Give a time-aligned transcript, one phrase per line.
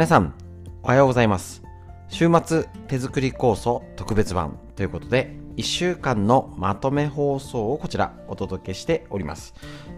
[0.00, 0.32] 皆さん、
[0.82, 1.62] おはようございます。
[2.08, 9.52] 週末手作り酵素特別版ということで、1週間のまとめ放送をこちらお届けしております。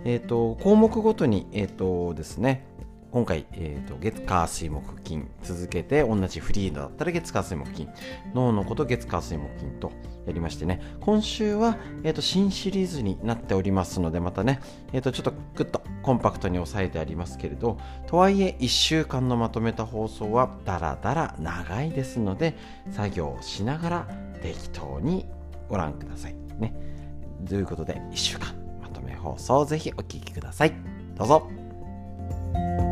[0.05, 2.67] えっ、と、項目ごとに、えっ、とですね、
[3.13, 7.89] 今回、えー、と月火水木金続けて同じフリーだったら月火水木金
[8.35, 9.93] 脳のこと月火水木金と
[10.27, 10.81] やりましてね。
[11.01, 14.61] 今週は、えー、と新シリーズになっておりますのでまたね、
[14.93, 22.57] えー、とちょっとグッとコンパクトに押さえてありますけれどとはいえ1週間のまとめた放送はだらだら長いですので
[22.93, 24.09] 作業をしながら
[24.43, 25.27] 適当に
[25.69, 26.75] ご覧くださいね。
[27.47, 30.73] ということで1週間まとめ放送ぜひお聴きください。
[31.17, 32.92] どうぞ。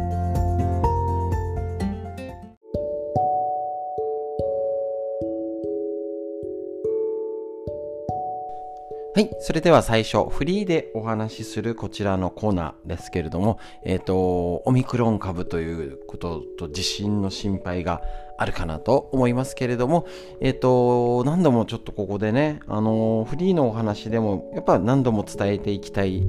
[9.12, 9.30] はい。
[9.40, 18.02] それでは最初、フリーでお話しするこちらのコーナーですけれども、えっ、ー、と、オミクロン株ということと地震の心配が
[18.38, 20.06] あるかなと思いますけれども、
[20.40, 26.22] えっ、ー、と、何度もちょっとここでね、あの、フリーのお話でも、やっぱ何度も伝えていきたい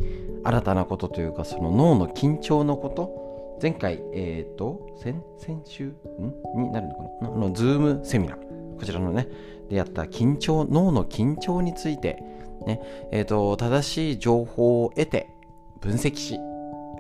[0.43, 6.63] 新たなことというか、その脳の緊張のこと、前回、えっ、ー、と、先、先週ん？
[6.63, 7.27] になるのかな？
[7.27, 9.27] あの、ズームセミナー、こちらのね、
[9.69, 12.30] でやった緊張、脳の緊張について、
[12.65, 12.81] ね。
[13.11, 15.35] えーと、正しい情報を得て
[15.79, 16.39] 分析し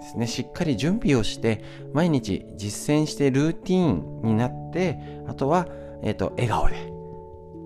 [0.01, 5.67] ですねしっかり準備をして毎日実践してルーティーンになってあとは、
[6.03, 6.91] えーと、笑顔で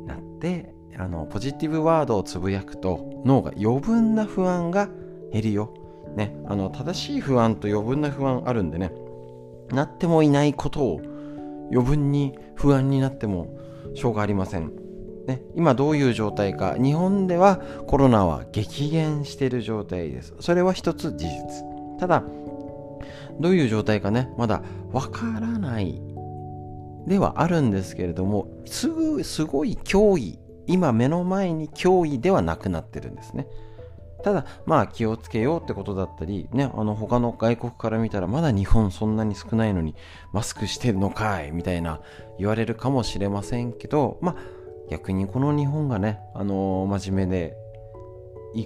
[0.05, 4.89] なってあのポジティブワードをつぶやくと脳が余分な不安が
[5.31, 5.73] 減るよ、
[6.15, 8.91] ね、あの正しい不安と余分な不安あるんでね
[9.71, 11.01] なってもいないことを
[11.71, 13.57] 余分に不安になっても
[13.95, 14.84] しょうがありません。
[15.27, 16.75] ね、今どういう状態か。
[16.77, 20.33] 日本ではコロナは激減している状態です。
[20.39, 21.99] それは一つ事実。
[21.99, 22.23] ただ
[23.39, 26.01] どういう状態かねまだわからない
[27.07, 33.47] ではあるんですけれどもすぐすごい脅威今目の前に脅威ではなくなってるんですね。
[34.23, 39.93] ただまあ気をつけようってことだったりねあの他の外国から見たらまだ日本そんなに少ないのに
[40.33, 42.01] マスクしてるのかいみたいな
[42.39, 44.35] 言われるかもしれませんけどまあ
[44.89, 47.57] 逆にこの日本がね、あのー、真面目で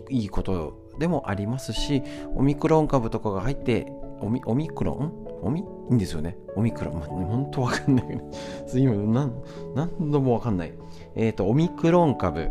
[0.10, 2.04] いいことでもありますし
[2.36, 3.88] オミクロン株とかが入って
[4.22, 5.14] オミオミクロン？
[5.42, 5.62] オミ？
[5.62, 6.38] いいんですよね。
[6.56, 8.08] オミクロン、まあ、本当わかんない。
[8.08, 8.16] け
[8.74, 9.34] ど今何
[9.76, 10.74] 何度もわかんない。
[11.16, 12.50] えっ、ー、とオミクロン株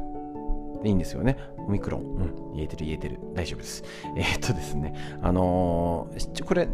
[0.84, 1.36] いいんですよね。
[1.58, 2.00] オミクロン。
[2.00, 2.54] うん。
[2.54, 3.20] 言えてる言えてる。
[3.34, 3.84] 大丈夫です。
[4.16, 6.68] えっ、とですねあのー、これ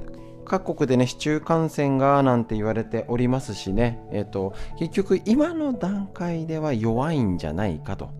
[0.45, 8.11] 各国でね市中感染がなんて言われておりますしね、えーと、結局今の段階では弱いんじゃないかと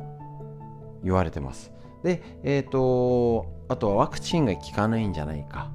[1.03, 1.73] 言われてます。
[2.03, 5.71] でえっ、ー、とあとはワクチンが効かないんじゃないか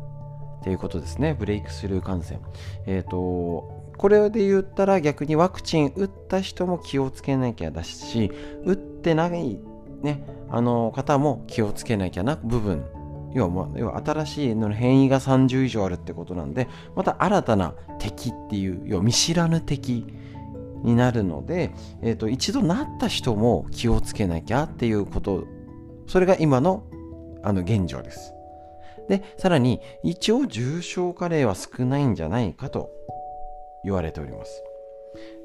[0.62, 1.34] っていうことですね。
[1.34, 2.40] ブレイクスルー感染。
[2.86, 8.32] えっ、ー、とこれで言ったら逆にワクチン打った人も気をつけなきゃだし
[8.64, 9.60] 打ってない
[10.02, 12.86] ねあの方も気をつけなきゃな部分
[13.34, 20.06] 要は、まあ、要は新しいの変異が30以上あるってことなんでまた新たな敵っていう要は見知らぬ敵
[20.84, 25.46] になるので、えーと、一度なった人も気をつけなきゃっていうこと
[26.08, 26.84] それが今の
[27.42, 28.34] あの現状です。
[29.08, 32.92] でさらに一応重症化例は少ないんじゃないかと
[33.84, 34.64] 言われております。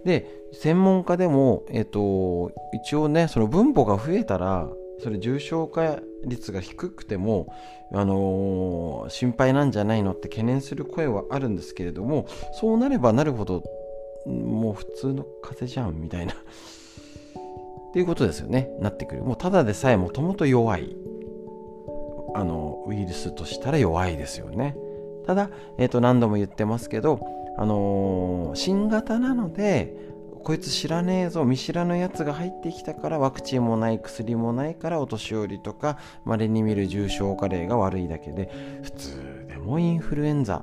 [0.05, 4.69] で専門家でも、えーと、と一応ねその分母が増えたら
[5.03, 7.55] それ重症化率が低くても、
[7.93, 13.63] あのー、心配なんじゃないのって懸念する声はあるんですけれどもそうなればなるほど
[14.27, 16.33] もう普通の風邪じゃんみたいな。
[16.35, 16.37] っ
[17.93, 18.71] ていうことですよね。
[18.81, 19.23] なってくる。
[19.23, 20.97] もうただでさえもともと弱い。
[22.35, 24.77] あのウイルスとしたら弱いですよね。
[25.27, 27.21] ただ、えー、と何度も言ってますけど、
[27.57, 29.95] あのー、新型なので
[30.45, 31.43] こいつ知らねえぞ。
[31.47, 35.97] 見知らぬやつが入ってきたからワクチンもない薬もないからお年寄りとか
[36.27, 38.51] まれに見る重症化例が悪いだけで
[38.83, 40.63] 普通でもインフルエンザ。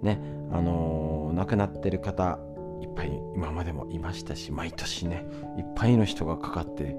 [0.00, 0.20] ね
[0.52, 2.38] あのー、亡くなってる方
[2.82, 5.26] いっぱい今までもいましたし毎年ね
[5.58, 6.94] いっぱいの人がかかって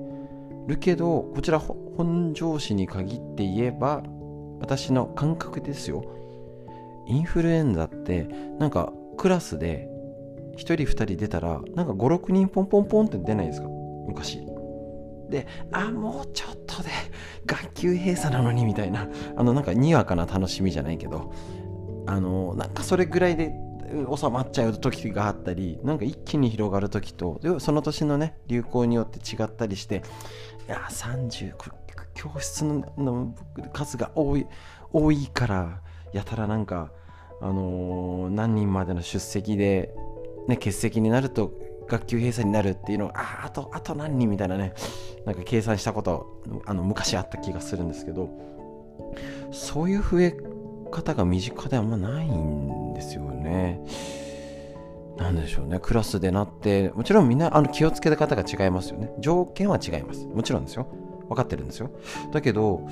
[0.68, 4.04] るけどこちら本庄市に限って言えば
[4.60, 6.04] 私の感覚ですよ。
[7.08, 8.28] インフルエンザって
[8.60, 9.88] なんかクラスで
[10.56, 13.68] 1人2人出たらなんか56人ポンポンポンって出ないですか？
[14.08, 14.46] 昔。
[15.30, 16.90] であもうちょっとで
[17.46, 19.08] 学級閉鎖なのにみたいな。
[19.36, 21.32] あのなんかにわかな楽しみじゃないけど。
[22.08, 23.54] あのなんかそれぐらいで
[24.16, 30.04] 収まっちゃう時があったりなんか一気に広がる時とその年のね流行によって違ったりして
[30.68, 31.54] いや30
[32.14, 33.36] 教室の
[33.74, 34.48] 数が多い
[34.92, 35.82] 多いから
[36.14, 36.92] やたらなんか
[37.42, 39.94] あのー、何人までの出席で
[40.48, 41.52] ね、欠席になると
[41.88, 44.74] 学級閉鎖になるっていうのをああとあと何人みたいなね
[45.26, 48.30] なんか計算したことあの昔あった気がするんですけど
[49.52, 50.36] そういう増え
[50.92, 53.82] 方が身近であんまないんですよね。
[55.18, 55.80] なんでしょうね。
[55.80, 59.12] クラスでなって、もちろんみんなあの気をつけた方が違いますよね。
[59.20, 60.26] 条件は違います。
[60.26, 60.88] もちろんですよ。
[61.30, 61.90] 分かってるんですよ。
[62.32, 62.88] だけど、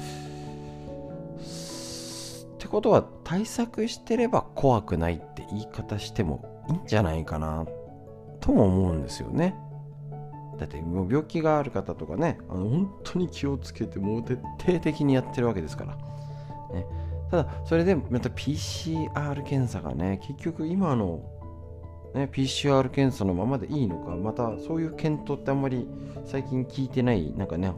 [2.73, 7.67] ことは対策してれば怖くないって言い方してもいいんじゃないかな
[8.39, 9.55] とも思うんですよね。
[10.57, 15.95] だってもう病気がある方とかね、あの本当に気をつけてもう徹底的にやってるわけですから。
[16.75, 16.87] ね、
[17.29, 21.21] ただそれでまた PCR 検査がね、結局今の
[22.15, 25.87] ね、PCR 検査のままでいいのか、またそういう検討ってあんまり
[26.25, 27.71] 最近聞いてない、なんかね、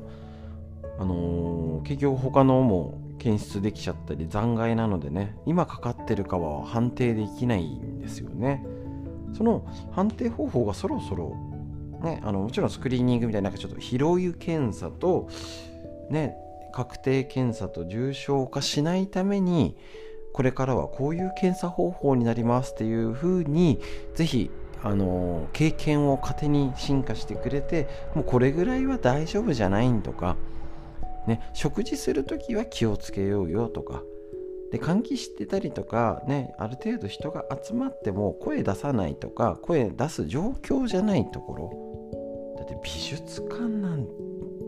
[0.97, 8.63] あのー、結局他のも検出できちゃったり残骸なのでね、今かかってるかは判定できないんですよね。
[9.33, 11.36] その判定方法がそろそろ、
[12.04, 15.27] ね、あのもちろんスクリーニングみたいななんかちょっと広湯検査と、
[16.12, 16.38] ね、
[16.72, 19.75] 確定検査と重症化しないために
[20.31, 23.81] これからはこういう検査方法になりますっていうふうに
[24.13, 24.51] ぜひ
[24.83, 30.38] あの経験を糧に進化してくれてもうこれぐらいは大丈夫じゃないんとか、
[31.27, 34.04] ね、食事する時は気をつけようよとか。
[34.72, 42.56] で換気してたりとかねある程度人が集まっても声出さないとか声出す状況じゃないところ。
[42.57, 44.06] だって美術館なん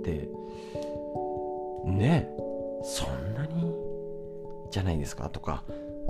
[0.03, 0.29] て
[1.85, 2.29] ね
[2.83, 3.73] そんなに
[4.71, 5.63] じゃないですかとか、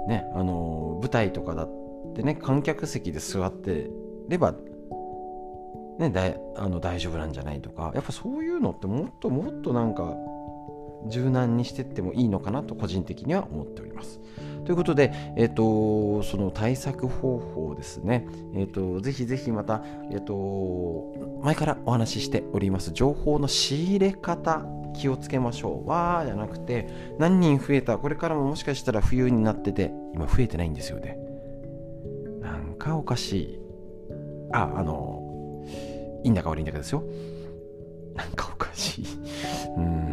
[0.07, 1.69] ね、あの舞台とかだっ
[2.15, 3.89] てね観客席で座って
[4.27, 4.53] れば、
[5.97, 7.91] ね、だあの大丈夫なんじゃないとか。
[7.95, 10.15] やっぱそういうのってもっともっとなんか
[11.09, 14.19] 柔軟にしてってもいいのかなと個人的には思っております。
[14.65, 18.27] ということで、えっ、ー、と、その対策方法ですね。
[18.53, 19.81] えっ、ー、と、ぜひぜひまた、
[20.11, 25.89] えっ、ー、と、前からお話ししております、情報の仕入れ方、気をつけましょう。
[25.89, 31.17] わーじゃなくて、何人増えた、これからももしかしたら冬になってて、今増えてないんですよね。
[32.41, 33.59] なんかおかしい。
[34.51, 35.63] あ、あの、
[36.23, 37.03] いいんだか悪いんだかですよ。
[38.15, 39.05] なんかおかしい。
[39.77, 40.06] うん、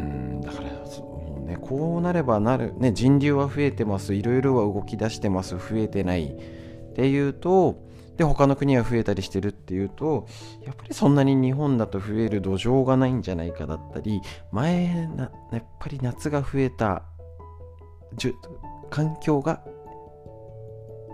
[1.55, 7.83] ね、こうなればなる、ね、人流は増えてます、いろいろは動き出してます、増えてないっていうと、
[8.17, 10.29] で他の国は増えたりしてるっていうと
[10.65, 14.21] やっぱりそんなに日本だと増える土壌がないんじゃないかだったり
[14.53, 17.03] 前なやっぱり夏が増えた
[18.91, 19.65] 環境が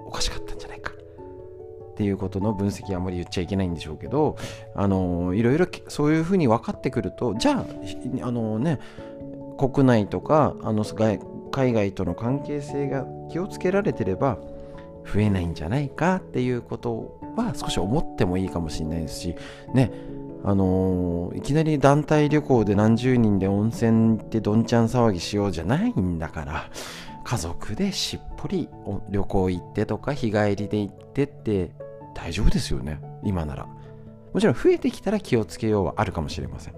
[0.06, 0.92] おかしかったんじゃないか。
[0.92, 4.36] っていうことの分析はあまり言っちゃいけないんでしょうけど
[4.74, 7.64] あのいろいろそういうふうに分かってくるとじゃあ
[8.22, 8.78] あのね
[9.68, 14.38] 国内とかあの海外との関係性が気をつけられてれば
[15.12, 19.36] 増えないんじゃないかっていうことは少し思ってもいいかもしれないですし
[19.74, 19.92] ね
[20.42, 26.70] あのー、いきなり団体旅行で何十人で温泉行ってどんちゃん騒ぎしようじゃないんだから
[27.24, 28.70] 家族でしっぽり
[29.10, 31.72] 旅行行ってとか日帰りで行ってって
[32.14, 33.68] 大丈夫ですよね今なら。
[34.32, 36.74] もちろん増えてきたら気をつけようはあるかもしれません。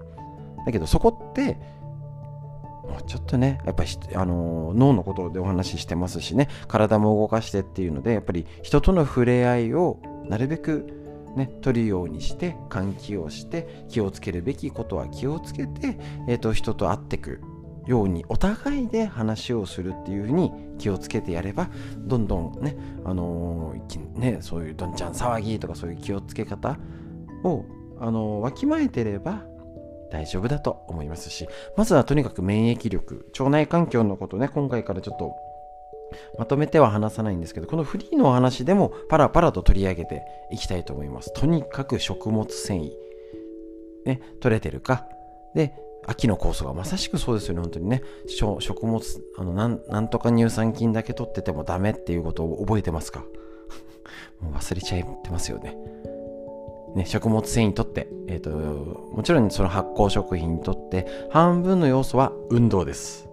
[0.65, 1.57] だけどそこって
[3.01, 11.03] ちょっとね、やっぱり、あの脳のことでお話ししてますしね、体も動かしてっていうので、やっぱり人との触れ合いをなるべく
[11.35, 17.41] ね、取るようにして、換気をして、気をつけるべきことは気をつけて、えーと、人と会っていく
[17.87, 26.77] ように、お互いで話をするっていうふうに気をつけてやれば、どんどんね、あのー、ね、そういうどんちゃん騒ぎとかそういう気をつけ方
[27.43, 27.65] を、
[27.99, 29.43] あのー、わきまえてれば、
[30.13, 35.35] 大丈夫だと思いますし、まずはとにかく免疫力、腸内環境のことね、今回からちょっと
[36.37, 41.33] まとめては話さないんですけど、このフリーのお話でもパラパラと取り上げていきたいと思います。
[41.33, 42.91] とにかく食物繊維、
[44.05, 45.07] ね、取れてるか。
[45.55, 45.73] で、
[46.05, 48.03] 秋の酵素がまさしくそうですよね、本当にね。
[48.27, 49.01] 食物、
[49.39, 53.25] あのなんなんとか乳酸菌だけ取っててもダメっていうことを覚えてますか？
[54.39, 55.75] もう忘れちゃってますよね。
[56.95, 63.27] ね、食物繊維にとって、えーと、もちろんその発酵食品にとって半分の要素は運動です。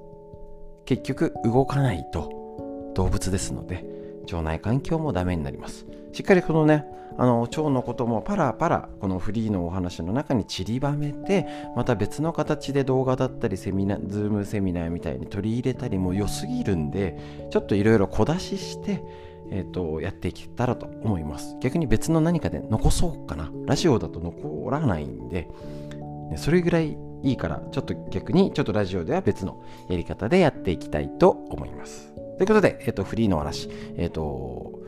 [0.86, 3.84] 結局動かないと動物ですので
[4.22, 5.86] 腸内環境もダメになります。
[6.12, 6.84] しっかりこのね
[7.18, 19.02] あの腸のこともパラパラこのフリーのお話の中に散りばめてまた別の形で動画だったりセミナズームセミナーみたいに取り入れたりも良すぎるんでちょっといろいろ小出しして
[19.50, 21.57] えーと、やっていけたらと思います。
[21.61, 23.50] 逆に別の何かで残そうかな。
[23.66, 25.49] ラジオだと残らないんで、
[26.37, 32.12] それぐらいいいから、ちょっと逆に、ちょっとラジオでは別のやり方でやっていきたいと思います。
[32.38, 34.80] ということで、えっ、ー、と、フリーの話、えっ、ー、と、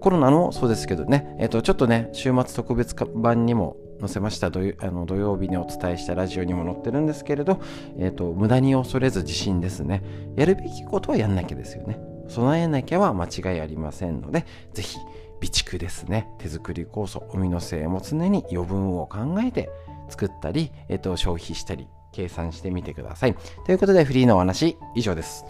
[0.00, 7.60] コロナのそうですけどね、えっ、と、ちょっとね、週末特別版にも載せました土あの土曜日にお伝えしたラジオにも載ってるんですけれど、
[7.98, 10.02] えっ、と、無駄に恐れず自信ですね。
[10.36, 11.98] やるべきことはやんなきゃですよね。
[12.28, 15.08] 備えなきゃは間違いありませんので、ぜひ、備
[15.42, 16.28] 蓄ですね。
[16.38, 19.70] 手作り酵素、お身の精も常に余分を考えて
[20.08, 23.34] 作ったり、えっ、と、消費したり、計算してみてください。
[23.64, 25.44] ということで、フリーのお話、以上です。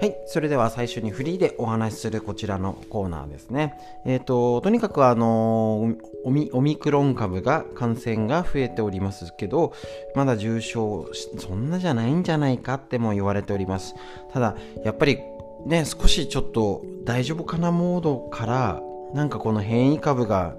[0.00, 0.16] はい。
[0.26, 3.74] それでは最初にフリーでお話しするこちらのコーナーですね。
[4.04, 5.92] えっ、ー、と、とにかくあの
[6.24, 9.72] オミ、オミクロン株が感染が増えておりますけど、
[10.14, 13.96] まだ重症、そんなじゃないんじゃないかっても言われております。
[14.32, 15.18] ただ、やっぱり
[15.66, 18.80] ね、少しちょっと大丈夫かなモードから、
[19.14, 20.54] なんかこの変異株が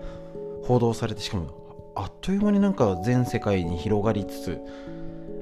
[0.65, 1.48] 報道されて、しかも
[1.96, 4.62] あっという間になんか全世界に広がりつつ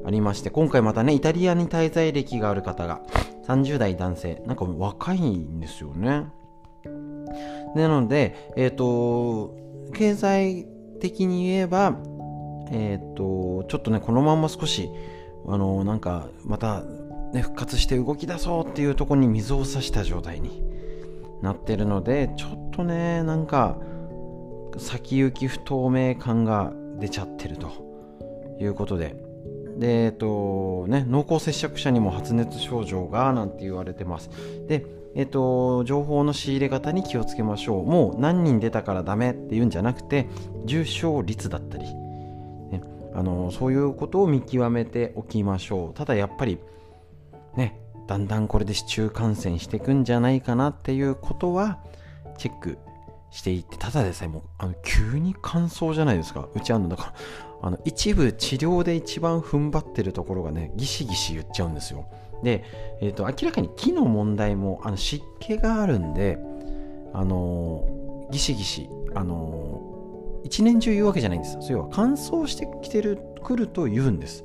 [0.08, 3.02] ありまして、今回またね、イタリアに滞在歴がある方が、
[3.48, 6.28] 30代男性なんか若いんですよね。
[7.76, 9.56] なのでえっ、ー、と
[9.94, 10.68] 経済
[11.00, 11.98] 的に言えば
[12.72, 14.90] えっ、ー、とちょっとねこのまま少し
[15.48, 16.84] あのなんかまた、
[17.34, 20.64] ね、復活して動き出そうっていうとこに水を差した状態に
[21.42, 23.78] なってるのでちょっとねなんか
[24.78, 29.27] 先行き不透明感が出ちゃってるということで
[29.78, 34.30] で、えっとね、濃厚接触者にも発熱症状がなんて言われてます。
[34.68, 37.86] で、えっと、情報の仕入れ方に気をつけましょう。
[37.86, 40.28] もう何人出たからダメっていうんじゃなくて、
[40.66, 45.94] 重症率だったり、ね、あのそういうことを見極めておきましょう。
[45.94, 46.60] ただやっぱり、
[47.56, 51.80] ね、だんだんこれで市中感染していくんじゃないかなっていうことは、
[52.38, 52.78] チェック
[53.32, 56.48] していって、ただでさえもうあの急に乾燥じゃないですか。
[56.54, 57.14] うちあの、だから、
[57.62, 62.06] あの一部治療で一番踏ん張ってるところがねギシギシ言っちゃうんですよ。
[62.44, 62.64] で、
[63.02, 66.38] えーと、明らかに木の問題もあの湿気があるんで
[67.14, 71.58] あのギシギシあの一年中言うわけじゃないんです。
[71.62, 74.44] それは乾燥してきてるくると言うんです。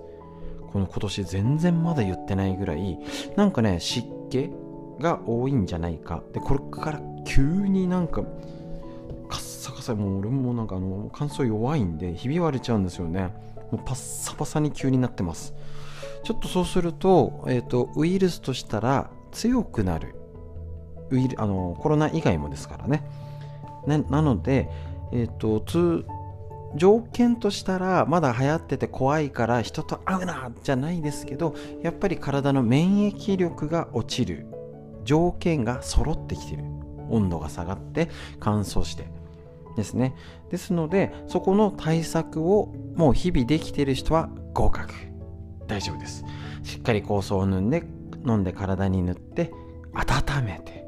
[0.72, 2.98] この今年全然まだ言ってないぐらい
[3.36, 4.50] なんかね湿気
[4.98, 6.22] が多いんじゃないか。
[6.32, 8.24] でこれから急になんか
[9.82, 13.34] さもう俺もなんかあの乾燥弱いんでひび割れちゃうんですよね。
[13.70, 15.54] もうパッサパサに急になってます。
[16.24, 20.14] ちょっとそうすると,、えーと、ウイルスとしたら強くなる。
[21.10, 23.04] ウイルあのコロナ以外もですからね。
[23.86, 24.70] ねなので、
[25.12, 26.04] えーと、と
[26.76, 34.46] 条件としたらまだ流行ってて怖いから人と会うなじゃないですけどやっぱり体の免疫力が落ちる。
[35.04, 36.62] 条件が揃ってきてる。
[37.10, 38.08] 温度が下がって
[38.38, 39.21] 乾燥して。
[39.76, 40.14] ですね。
[40.50, 44.92] ですので、そこの対策をもう日々できている人は合格。
[45.66, 46.24] 大丈夫です。
[46.62, 47.84] しっかり酵素を飲んで、
[48.26, 49.52] 飲んで体に塗って
[49.94, 50.82] 温めて。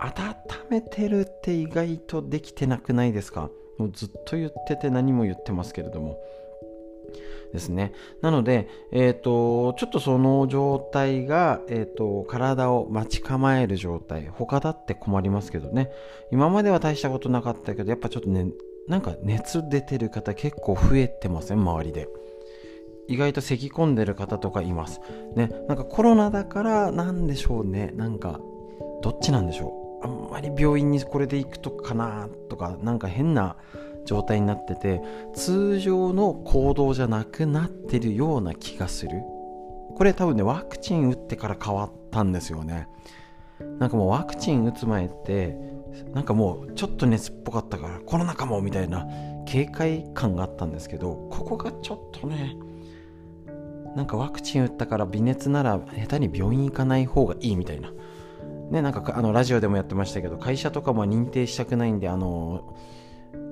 [0.00, 0.36] 温
[0.70, 3.50] めてるって意外とできてなくないですか？
[3.78, 6.18] もうずっと言ってて何も言ってますけれども。
[7.52, 7.92] ですね。
[8.20, 14.28] なので、え、ー、と、ちょっとその状態が、えっ、ー、と、体を待ち構える状態。
[14.32, 15.90] 他だって困りますけどね。
[16.30, 18.46] 今までは大したことなかったけど、やっぱちょっとね、
[18.86, 22.08] なんか熱出てる方結構増えてません、周りで。
[23.06, 25.00] 意外と咳き込んでる方とかいます。
[25.34, 27.92] ね、なんかコロナだからなんでしょうね。
[27.96, 28.40] なんか、
[29.02, 30.06] どっちなんでしょう。
[30.06, 33.56] あんまり病院にこれで行くとかなとか、なんか変な
[34.08, 35.02] 状態になってて
[35.34, 39.20] 通常の行動じゃなくなってるような気がする。
[39.96, 42.88] これ多分ねワクチン打ってから変わったんですよね。
[43.78, 45.58] なんかもうワクチン打つ前って
[46.14, 49.06] なんかもうちょっと熱っぽかったからコロナかもみたいな
[49.46, 52.56] 警戒感があったんですけどここがちょっとね
[53.94, 57.92] なんかワクチン打ったから微熱なら下手に病院行かない方がいいみたいな。
[58.70, 62.76] ねなんかあのラジオでもやってましたけど会社とかも認定したくないんであの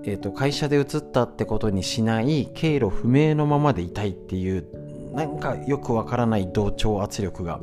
[0.06, 4.64] えーと、会社で移ったってことにしない経路不明のままでいたいっていう
[5.12, 7.60] なんかよくわからない同調圧力が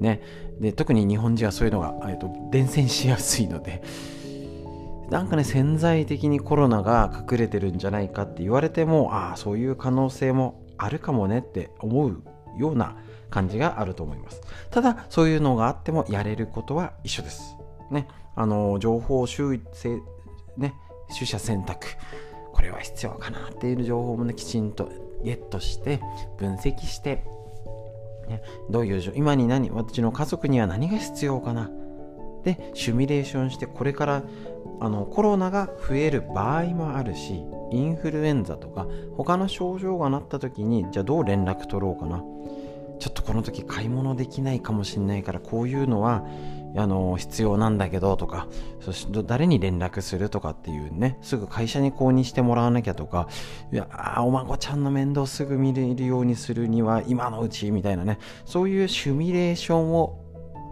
[0.00, 0.22] ね。
[0.58, 3.82] で特に日本人はそういうのが、えーと、伝染しやすいので。
[5.10, 12.24] なんかね潜在的にコロナが隠れてるんじゃないかって言われてもああそういう可能性もあるかもねって思う
[12.58, 12.96] ような
[13.30, 14.40] 感じがあると思います。
[14.70, 17.56] ただそういうのがあってもやれることは一緒です。
[17.90, 18.08] ね。
[18.34, 20.00] あの情報修正
[20.56, 20.74] ね。
[21.08, 21.86] 取捨選択。
[22.52, 24.88] これは必要かなっていう情報もねきちんと
[25.22, 26.00] ゲットして
[26.38, 27.22] 分析して、
[28.28, 31.70] ね、どういう今に何私の家族には何が必要かな。
[32.44, 34.22] でシミュレーションしてこれから
[34.80, 38.86] あのコロナが増える場合もあるしインフルエンザとか
[39.16, 42.24] 他の症状がなった時にじゃあどう連絡取ろうかな。
[42.98, 46.24] ちょっとこの時買い物できないかもしれないからこういうのは
[46.76, 48.46] あの必要なんだけどとか
[48.80, 53.28] そして誰に連絡するとかっていうねすぐ会社に購入してもらわなきゃとか
[53.72, 53.88] いや
[54.20, 60.22] お孫ちゃんの面倒すぐ見れるようにするには今のうちみたいなねそういうシミュレーションを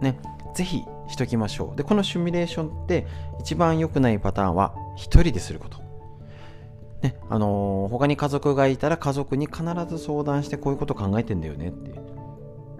[0.01, 0.19] ね
[0.53, 1.75] ぜひしときましょう。
[1.75, 3.05] でこのシミュレーションって
[3.39, 5.79] 一番良くないパターンは一人ですること。
[7.01, 12.14] ねあのー、他に家族がいたら家族に必ず相談してこういうこと考えてんだよねっていう。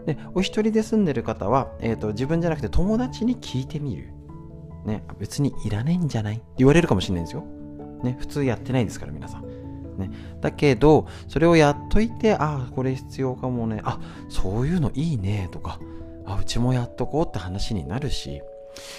[0.05, 4.09] でお一人で住んでる方は、えーと、自分じゃなくて友達に聞いてみる、
[4.85, 6.35] ね、別にいらないんじゃない？
[6.35, 7.43] って言われるかもしれないんですよ、
[8.03, 9.45] ね、普通やってないですから皆さん。
[9.97, 13.81] ね、だけどそれをやっといてああこれ必要かもね。
[13.85, 15.79] あそういうのいいねとか。
[16.25, 18.41] あうちもやっとこうって話になるし。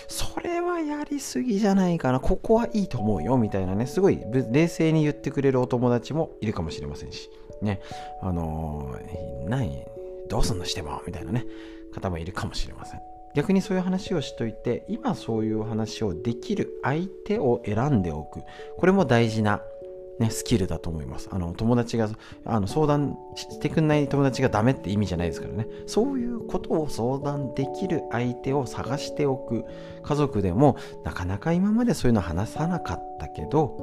[0.08, 2.18] それはやりすぎじゃないかな。
[2.18, 3.84] ここはいいと思うよみたいなね。
[3.84, 4.18] すごい
[4.50, 7.28] 冷静に言ってくれるお友達もいるかもしれませんし。
[7.60, 7.80] ね
[8.22, 9.84] あのー、何
[10.28, 11.44] どうすんのしてもみたいなね
[11.92, 13.00] 方もいるかもしれません。
[13.34, 18.40] 逆にそういう話をしといて今そういう話をできる相手を選んでおく。
[18.78, 19.60] これも大事な、
[20.18, 21.28] ね、スキルだと思います。
[21.30, 22.08] あの友達が
[22.46, 25.66] あの相談してくんない友達がダメって意味じゃないですからね。
[25.86, 29.66] そういうことを相談できる相手を探しておく。
[30.02, 33.76] 家族でもなかなか今までそういうの話さなかったけど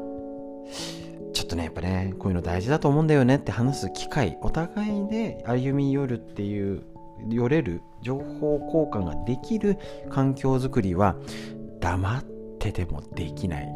[1.53, 6.83] とねやっぱねこういうの大事だと思うんだよねって話す機会お互いで歩み寄るっていう
[7.29, 9.77] 寄れる情報交換ができる
[10.10, 11.15] 環境づくりは
[11.79, 12.24] 黙っ
[12.60, 13.67] ててもできない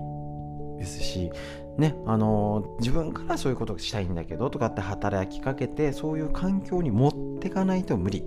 [0.79, 1.31] ですし
[1.77, 8.25] ねあの自分からそういうことをしたいんだけどとかって働きかけてそういう環境に持ってかないと無理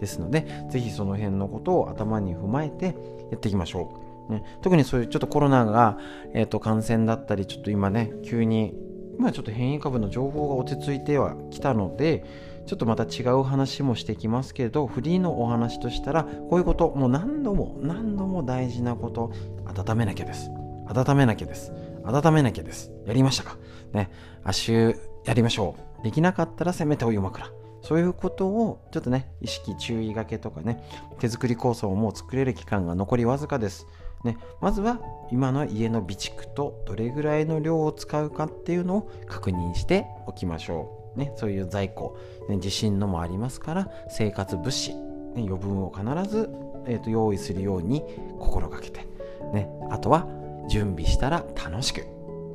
[0.00, 2.86] ですので是非その辺のことを頭に踏まえて
[3.30, 4.03] やっていきましょう。
[4.28, 5.98] ね、特にそういうちょっとコロナが、
[6.32, 8.74] えーと、感染だったりちょっと今ね急に
[9.18, 12.24] 今ちょっと変異株の情報が落ち着いてはきたので
[12.66, 19.32] ちょっとまた違う話もしてきますけどフリーのお話としたらこういうこともう何度も何度も大事なこと
[19.66, 20.50] 温めなきゃです。
[20.86, 21.72] 温めなきゃです。
[22.04, 22.92] 温めなきゃです。
[23.06, 23.58] やりましたか。
[23.92, 24.10] ね。
[24.42, 26.04] 足湯やりましょう。
[26.04, 27.50] できなかったらせめてお湯枕。
[27.82, 30.82] そういうことをちょっとね意識注意がけとかね
[31.18, 33.86] 手作り構想をもう作れる期間が残りわずかです。
[34.24, 41.18] ね、まずは今の家の備蓄とどれぐらいの量を使うかっていうのを確認しておきましょう。
[41.18, 42.16] ね、そういう在庫、
[42.48, 45.00] ね、地震のもありますから生活物資、ね、
[45.36, 46.50] 余分を必ず、
[46.86, 48.02] えーと、用意するように
[48.40, 49.06] 心がけて、
[49.52, 50.26] ね、あとは
[50.68, 52.06] 準備したら楽しく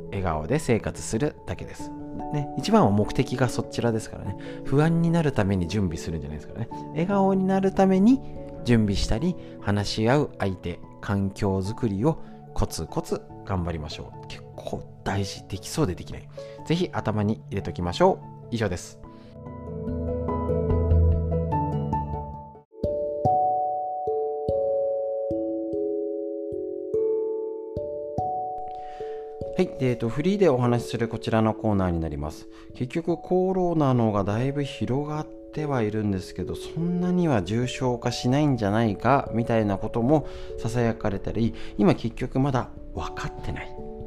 [0.07, 1.89] 笑顔で生活するだけです。
[2.33, 4.35] ね、一番は目的がそちらですからね。
[4.65, 6.67] 不安になるために準備するんじゃないですからね。
[6.91, 8.21] 笑顔になるために
[8.65, 12.21] 準備したり話し合う相手環境づくりを
[12.53, 14.27] コツコツ頑張りましょう。
[14.27, 16.29] 結構大事できそうでできない。
[16.65, 18.47] 是非頭に入れときましょう。
[18.51, 18.99] 以上です。
[29.59, 32.47] はい、えーと、フリーでお話しするこちらのコーナーになります。
[32.75, 43.99] 結局コロナのがだいぶ広がってはいるんですけどそんなには重症化しないんじゃないかみたいなこともささやかれたり今結局まだ分かってない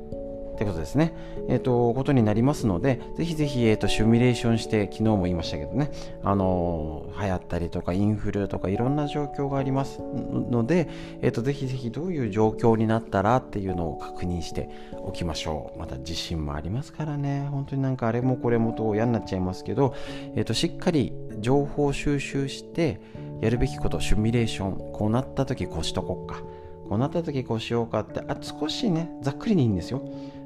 [0.53, 1.15] ってことですね。
[1.49, 5.91] えっ、ー、と、ことになりますので、ぜひぜひ、えっ、ー、と、シミュレーションして、昨日も言いましたけどね、
[6.23, 10.89] あのー、流行ったりとか、インフルとか、いろんな状況がありますので、
[11.21, 14.69] えっ、と、ぜひぜひどういう状況になったらっていうのを確認して
[15.03, 15.79] おきましょう。
[15.79, 19.95] また地震もありますからね、本当になんかあれもこれもと嫌になっちゃいますけど、
[20.37, 23.01] えっ、と、しっかり情報収集して、
[23.43, 26.43] やるべきこと、シミュレーション、こうなった時こうしとこうか。
[26.89, 30.03] こうなった時こうしようかってあ少しねざっくりでいいんですよ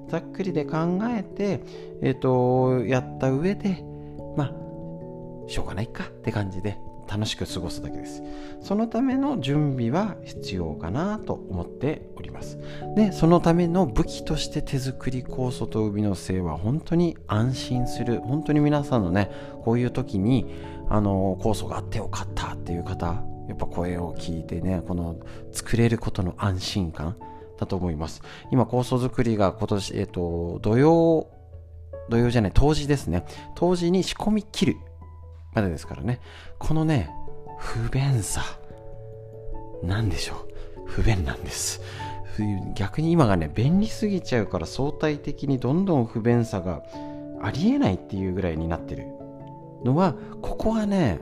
[0.08, 1.60] ざっくりで考えて、
[2.00, 3.82] えっ、ー、と、やった上で、
[4.36, 8.22] まあ、しょうがないかって感じで楽しく過ごすだけです。
[8.60, 12.58] そのための準備は必要かなと思っております。
[12.94, 18.20] で、そのための武器として手作り酵素と海の精は本当に安心する。
[18.20, 19.30] 本当に皆さんのね、
[19.64, 20.46] こういう時に、
[20.88, 25.16] あの、酵素があってよかったっていう方、やっぱ声を聞いてね、この
[25.52, 27.16] 作れることの安心感、
[27.58, 28.22] だと思います。
[28.50, 31.28] 今、構想作りが今年、えっ、と、土曜、
[32.08, 33.24] 土曜じゃない、当時ですね。
[33.54, 34.76] 当時に仕込み切る
[35.56, 36.20] までですからね。
[36.58, 37.10] このね、
[37.58, 38.42] 不便さ、
[39.82, 40.86] なんでしょう。
[40.86, 41.80] 不便なんです。
[42.74, 46.82] 逆に今がね、便利すぎちゃうから相対的にどんどん不便さが
[47.42, 49.06] ありえないっていうぐらいになってる
[49.82, 51.18] のは、ここはね、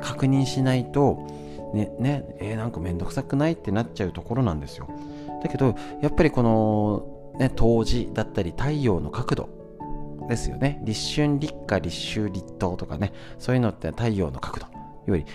[0.00, 1.26] 確認しないと、
[1.72, 4.88] ね、ね、えー、なんかめんどくさくないってなっちゃうところなんですよ。
[5.42, 9.63] だけどやっぱりこの、ね、冬至だったり太陽の角度
[10.28, 10.80] ですよね。
[10.84, 13.12] 立春立夏立秋立冬とかね。
[13.38, 14.66] そういうのって太陽の角度
[15.06, 15.26] より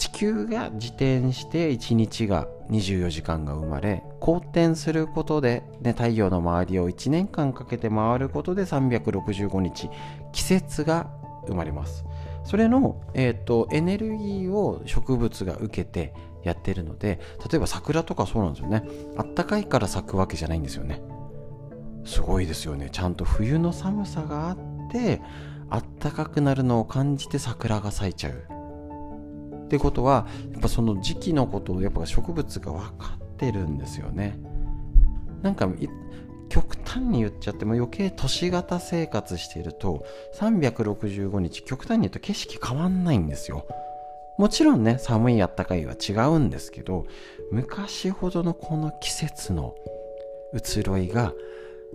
[0.00, 9.90] 地球が自転して1日が24時間が生まれ公転することで、ね、太陽の周りを1年間かけて回ることで365日
[10.32, 11.10] 季節が
[11.46, 12.04] 生まれます。
[12.44, 18.82] それの、えーと、エネルギーを植物が受けてやってるので例えば桜とかそうなんですよね。
[19.18, 21.02] あったかいから咲くわけじゃないんですよね。
[22.04, 22.88] すごいですよね。
[22.90, 24.58] ちゃんと冬の寒さがあっ
[24.90, 25.20] て
[25.68, 29.64] あったかくなるのを感じて桜が咲いちゃう。
[29.64, 34.38] ってことはやっぱその時期のことをやっぱ植物が分かってるんですよね。
[35.42, 35.68] なんか
[36.48, 43.66] 極端に言っちゃっても余計都市型生活していると365日極端に言うと景色変わんないんですよ。
[44.36, 47.06] もちろんね寒いあったかいは違うんですけど
[47.52, 49.74] 昔ほどのこの季節の
[50.52, 51.32] 移ろいが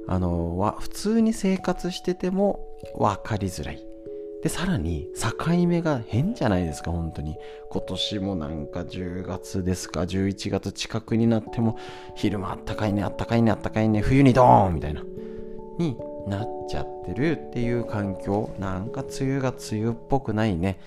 [0.07, 3.85] あの普通に生活してても分かりづらい。
[4.43, 7.35] でさらに境目が変じゃないですか本当に。
[7.71, 11.77] 今年もなんか10月ですか11月近くになっても
[12.15, 15.03] 昼間あったかいねあったかいねあったかいね冬にドーンみたいな。
[15.79, 18.55] になっちゃってるっていう環境。
[18.59, 20.79] なんか梅雨が梅雨っぽくないね。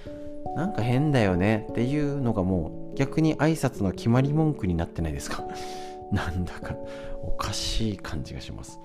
[0.57, 5.44] なんか変だよねっていうのがもう逆に挨拶の決まり文句になってないですか。
[6.11, 6.74] なんだか
[7.22, 8.78] おかしい感じがします。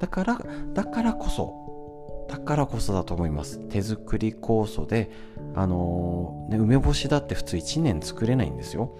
[0.00, 0.40] だから
[0.74, 3.58] だからこそだからこそだと思います。
[3.68, 5.10] 手作り酵素で
[5.54, 8.96] あのー、ね、梅干しだって普通1年作れないんですよ。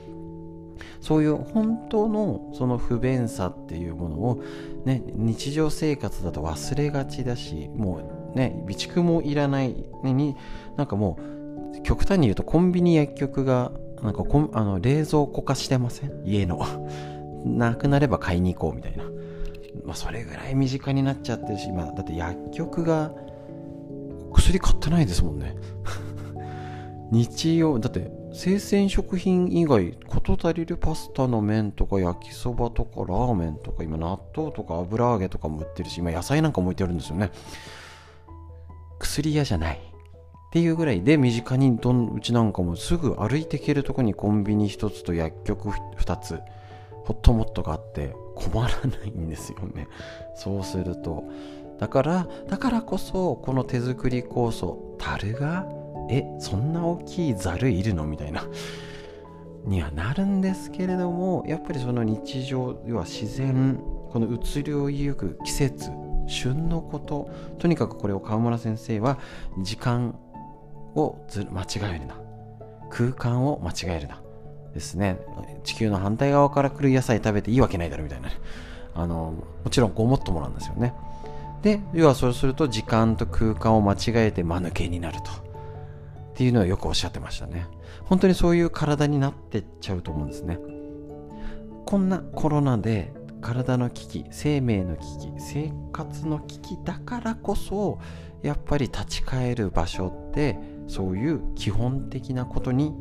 [1.00, 4.42] そういう本当のその不便さっていうものを、
[4.84, 10.36] ね、日常生活だと忘れがちだしもうね備蓄もいらない、ね、に
[10.76, 11.18] なんかも
[11.76, 16.22] う極端に言うとコンビニ薬局がなんかこあの冷蔵庫化してません？
[16.24, 16.60] 家の。
[17.44, 19.04] なくなれば買いに行こうみたいな。
[19.90, 23.10] まあ、それぐらい身近になっちゃってるし今だって薬局が
[24.32, 25.56] 薬買ってないですもんね。
[27.10, 37.32] 日用だって生鮮食品以外事足りるパスタの麺とか焼きそばとかラーメンとか今納豆とか油揚げとかも売ってるし今野菜なんかも置いてあるんですよね。
[39.00, 39.76] 薬屋じゃない。
[39.76, 46.38] っていうぐらいで身近にどんうちなんかもすぐ歩いていけるとこにコンビニ1つと薬局2つ
[47.04, 49.88] ホットモットがあって困らないんですよね。
[50.34, 51.24] そうすると。
[51.78, 55.66] だからだからこそこの手作り酵素樽が
[56.10, 58.44] えそんな大きいざるいるのみたいな。
[59.66, 63.78] にはなるんですけれどもやっぱりその日常要は自然
[64.10, 65.90] この移りをゆく季節
[66.26, 69.18] 旬のこととにかくこれを川村先生は
[69.58, 70.18] 時間
[70.94, 72.20] をず間違えるな。
[72.90, 74.19] 空間を間違えるな。
[74.74, 75.18] ですね。
[75.64, 78.34] 地球の反対側から来る野菜食べていいわけないだろみたいな、ね、
[78.94, 80.94] あのもちろんごもっともなんですよね。
[81.62, 83.96] で要はそうすると時間と空間を間違
[84.28, 85.30] えて間抜けになると。
[85.30, 87.66] っていうのをよくおっしゃってましたね。
[88.04, 90.58] 本当にそういう体になってっちゃうと思うんですね。
[91.84, 97.98] こんなコロナで体の危機生命の危機生活の危機だからこそ
[98.42, 102.94] やっぱり立ち返る場所ってそういう基本的なことに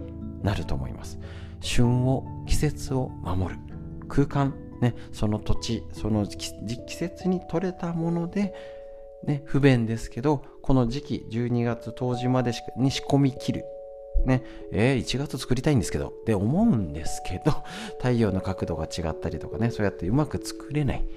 [0.44, 1.20] なると思います。
[1.62, 3.60] 旬を季節を守る。
[4.08, 8.54] 空間ねその土地その季節に採れたもので
[9.26, 13.66] ね不便ですけどこの時期12月冬至までに仕込み切る。
[14.26, 14.44] ね
[14.74, 17.64] えー、1月作りたいんですけどって思うんですけど
[18.00, 21.08] 太陽の角度が違ったりとかねそうやってうまく作れない。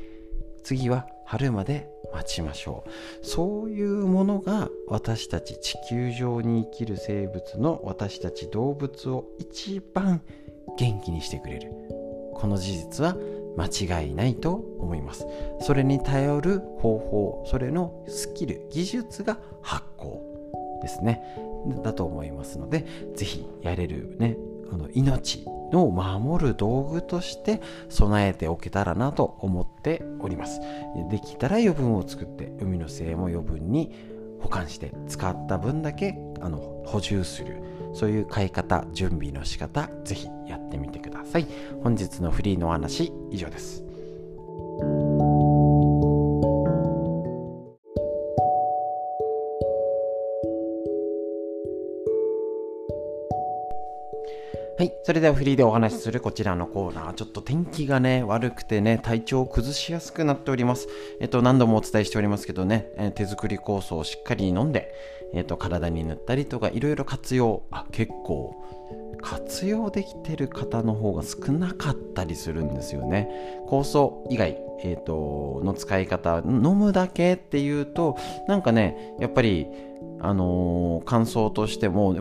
[0.62, 3.26] 次は春まで待ちましょう。
[3.26, 10.20] そういうものが私たち地球上に生きる生物の私たち動物を一番
[10.76, 11.72] 元気にしてくれる。
[12.34, 13.16] この事実は
[13.56, 15.26] 間違いないと思います。
[15.62, 20.20] それに頼る方法それのスキル技術が発酵
[20.82, 21.22] ですね。
[21.82, 22.84] だと思いますので
[23.16, 24.36] 是非やれるね
[24.72, 30.60] あの命を守る道具として備えておけたらなと思っております。
[31.10, 33.94] できたら余分を作って海の精も余分に
[34.40, 37.62] 保管して使った分だけあの補充する。
[37.94, 41.46] そういう買い方準備の仕方ぜひやってみてください。
[41.82, 43.84] 本日のフリーのお話以上です。
[54.82, 54.92] はい。
[55.04, 57.14] それではフリーでお話しするこちらのコーナー。
[57.14, 60.88] ちょっと天気がね、悪くてね、体調を崩しやすくなっております。
[61.20, 64.92] えっと、何度もお伝えしておりますけどね、えー、手作り酵素をしっかり飲んで、
[65.34, 68.60] えっと、体に塗ったりとか、いろいろ活用、あ、結構、
[69.22, 73.30] 活用できてる方の方が少なかったりするんですよね。
[73.68, 78.16] 酵素以外、えっと、の使い方、飲むだけっていうと、
[78.48, 79.68] なんかね、やっぱり、
[80.18, 82.16] あのー、感想としても、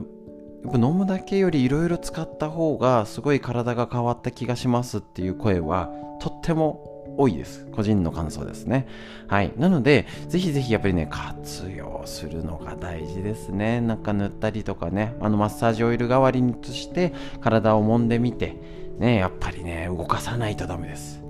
[0.64, 7.68] やっぱ飲むだけよりいろいろ使った方がすごい体が変わった気がしますっていう声はとっても多いです。
[7.72, 8.88] 個人の感想ですね。
[9.28, 9.52] はい。
[9.58, 13.82] なので、ぜひぜひやっぱりね、活用するのが大事ですね。
[13.82, 18.56] なんか塗ったりとかね、あのマッサージオイル代わりにとして体を揉んでみて、
[18.98, 21.22] ね、やっぱりね、動かさないとダメです。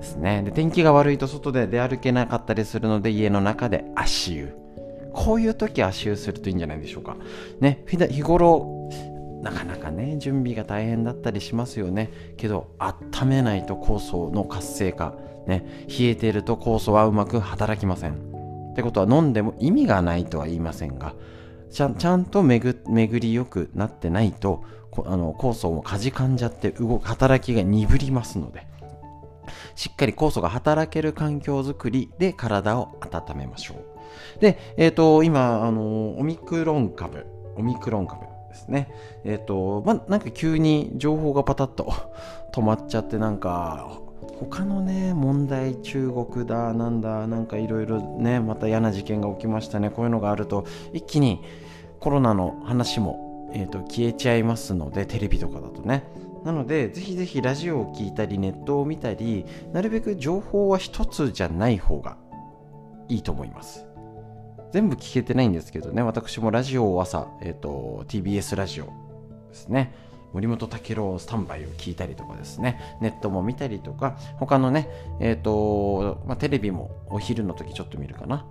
[0.00, 0.42] ですね。
[0.42, 4.61] で、天気が悪いと外で出歩けなかったりするので、家の中で足湯。
[5.12, 7.16] こういう時足湯するといいんじゃないでしょうか。
[7.60, 8.88] ね、日頃、
[9.42, 12.10] なかなかね、準備が大変だったりしますよね。
[12.36, 15.14] けど、温めないと酵素の活性化。
[15.46, 18.12] ね、冷えていると酵素はうまく働きません。
[18.72, 21.14] ってことは飲んでも意味がないとは言いませんが、
[21.70, 24.62] ちゃんと巡りよくなってないと、
[25.04, 28.66] あの酵素もかじかんじゃって動働きが鈍りますので、
[29.74, 33.91] しっかり酵素が働ける環境づくりで体を温めましょう。
[34.42, 37.26] で、えっ、ー、と、今、あの、オミクロン株、
[37.56, 38.92] オミクロン株ですね。
[39.24, 41.92] えっ、ー、と、まなんか急に情報がパタッと
[42.52, 44.00] 止まっちゃって、なんか、
[44.40, 49.90] 他のね、問題、中国だ、なんだ、なんかいろいろね、また嫌な事件が起きましたね。
[49.90, 51.40] こういうのがあると、一気に
[52.00, 56.02] コロナの話も、えーと、消えちゃいますので、テレビとかだとね。
[56.44, 62.16] なので、ぜひぜひラジオを聞いたり、ネットを見たり、なるべく情報は一つじゃない方が
[63.06, 63.91] いいと思います。
[64.72, 68.90] 全部聞けてないんですけどね、私もラジオを朝、えっ、ー、と、TBS ラジオで
[69.52, 69.94] すね、
[70.32, 74.88] 森本武郎スタンバイを聞いたりとかですね、ネットも見たりとか、他のね、
[75.20, 78.46] えっ、ー、と、まあ、テレビもお昼の時ちょっと見るかな。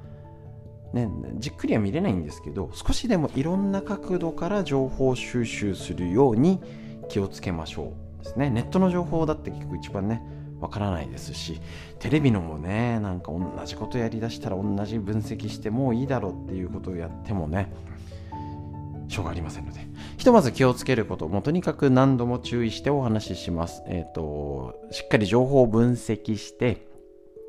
[0.94, 6.62] ね、じっくりは見れないんですけど、少しでもいろんな角度から情報収集するように
[7.10, 8.50] 気をつけましょうですね。
[8.50, 10.22] ネットの情報だって結構一番ね、
[10.62, 11.60] わからないですし
[12.00, 17.72] テレビのもねなんか同じことやりだしたら同じ分析してもういいだろうっていうことをやってもね
[19.10, 19.82] しょうがありませんので。
[20.18, 23.84] ひとまず気をつけることもとにかく何度も注意してお話しします。
[23.88, 26.88] えっ、ー、としっかり情報を分析して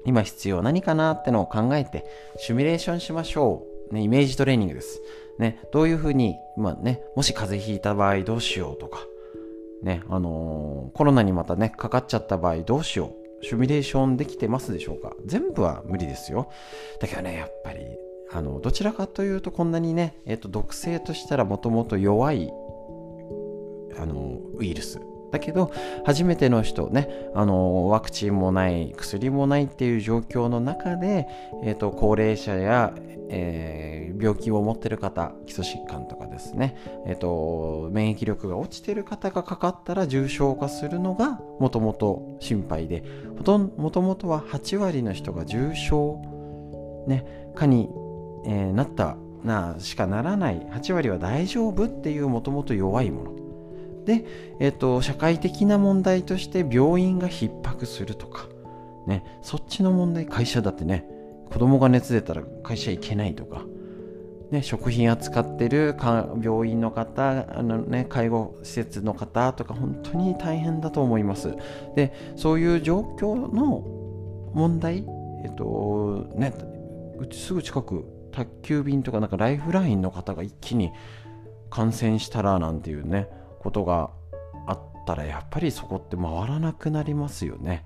[0.04, 2.04] 今必要何かなってのを考えて
[2.38, 5.00] シミュレーションしましょう、ね、イメージトレーニングです。
[5.38, 9.06] ね、どういうふうに、まあね、もし風邪ひいた場合どうしようとか、
[9.82, 13.44] ね、あのー、コロナにまたね、かかっちゃった場合どうしよう。
[13.44, 16.48] シミュレーションできてますでしょうか全部は無理ですよ。
[17.00, 17.80] だけどね、やっぱり、
[18.30, 22.52] あの、どちらかというとこんなにね、えっ、と、毒性としたらもともと弱い、
[23.98, 25.00] あの、ウイルス
[25.32, 25.72] だけど
[26.04, 31.26] 初めての人ねあのワクチンもない薬もないっていう状況の中で、
[31.64, 32.92] えーと、高齢者や、
[33.30, 43.02] えー、病気を持ってる方基礎疾患とかですね、えーと、免疫力が落ちてる方がかかったら重症化するのがもともと心配で
[43.34, 43.42] も
[43.90, 46.20] ともとは8割の人が重症、
[47.06, 47.88] ね、かに、
[48.44, 53.41] えー、なったなしかならない8割は大丈夫っていうもともと弱いもの。
[54.04, 54.24] で、
[54.60, 58.48] えっと、社会的な問題として病院が逼迫するとか、
[59.06, 61.06] ね、そっちの問題、会社だってね、
[61.50, 63.64] 子供が熱出たら会社行けないとか、
[64.50, 65.96] ね、食品扱ってる
[66.42, 71.54] 病院の方あの、ね、介護施設の方とか本当に大変だと思います。
[71.96, 73.82] でそういう状況の
[74.52, 75.06] 問題、
[75.44, 76.52] えっとね、
[77.18, 80.92] うちすぐ近く宅急便とかなんかライフラインの方が一気に
[81.70, 83.28] 感染したらなんていうね
[83.62, 84.10] ことが
[84.66, 87.84] あったらやっぱりそこって回らなくなりますよね。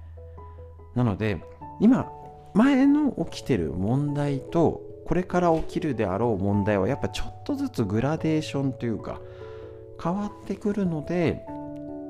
[0.94, 1.42] なので
[1.80, 2.10] 今
[2.54, 9.20] 前の起きてる問題とこれから起きるであろう問題はやっぱちょっとずつグラデーションというか
[10.02, 11.44] 変わってくるので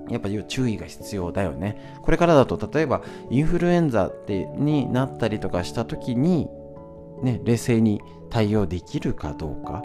[0.08, 1.98] やっぱり注意が必要だよね。
[2.02, 6.48] これからだと例えばインフルエンザってになったりとかした時に
[7.22, 8.00] ね、冷静に
[8.30, 9.82] 対応できるかどうか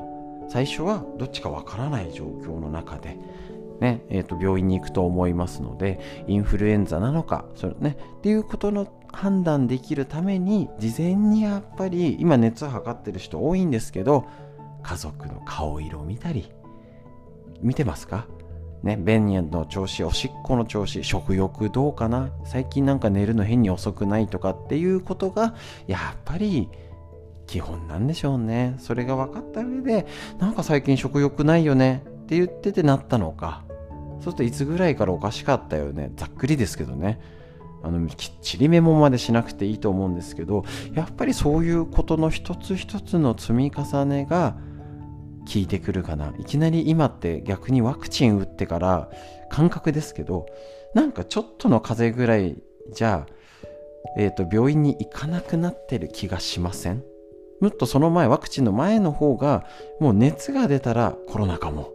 [0.49, 3.17] 最初はどっちかわからない状況の中で
[3.81, 14.25] ねえー、と病院に行くと思いますのでインフルエンザなのかそれ、ね、っていうことの判断できるために事前にやっぱり今熱測ってる人多いんですけど
[14.83, 16.51] 家族の顔色見たり
[17.61, 18.27] 見てますか？
[18.81, 22.31] ね、便の調子、おしっこの調子、食欲どうかな？
[22.45, 25.53] 最近なんか寝るの変に遅くないとかっていうことが、
[25.85, 26.67] やっぱり
[27.45, 28.75] 基本なんでしょうね。
[28.79, 30.07] それが分かった上で、
[30.39, 33.63] なんか最近食欲ないよねって言っててなったのか、
[34.21, 36.11] そうするといつぐらいからおかしかったよね？
[36.15, 37.19] ざっくりですけどね。
[37.83, 44.55] あのきっちりメモまでしなくていいと思うんですけどやっぱりそういうことの一つ一つの積み重ねが
[45.51, 46.33] 効いてくるかな。
[46.37, 49.09] いきなり今って逆にワクチン打ってから
[49.49, 50.45] 感覚ですけど
[50.93, 52.61] なんかちょっとの風邪ぐらい
[52.93, 53.25] じゃ
[54.17, 57.03] えーと、病院に行かなくなってる気がしません？
[57.61, 59.63] もっとその前ワクチンの前の方が
[59.99, 61.91] もう熱が出たらコロナかも。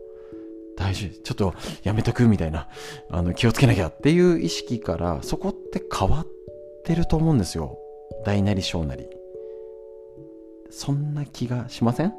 [0.77, 1.23] 大丈夫。
[1.23, 2.69] ちょっとやめとくみたいな
[3.11, 6.27] あの気をつけなきゃっていう意識からそこって変わっ
[6.85, 7.79] てると思うんですよ。
[8.25, 9.09] 大なり小なり。
[10.69, 12.13] そんな気がしません？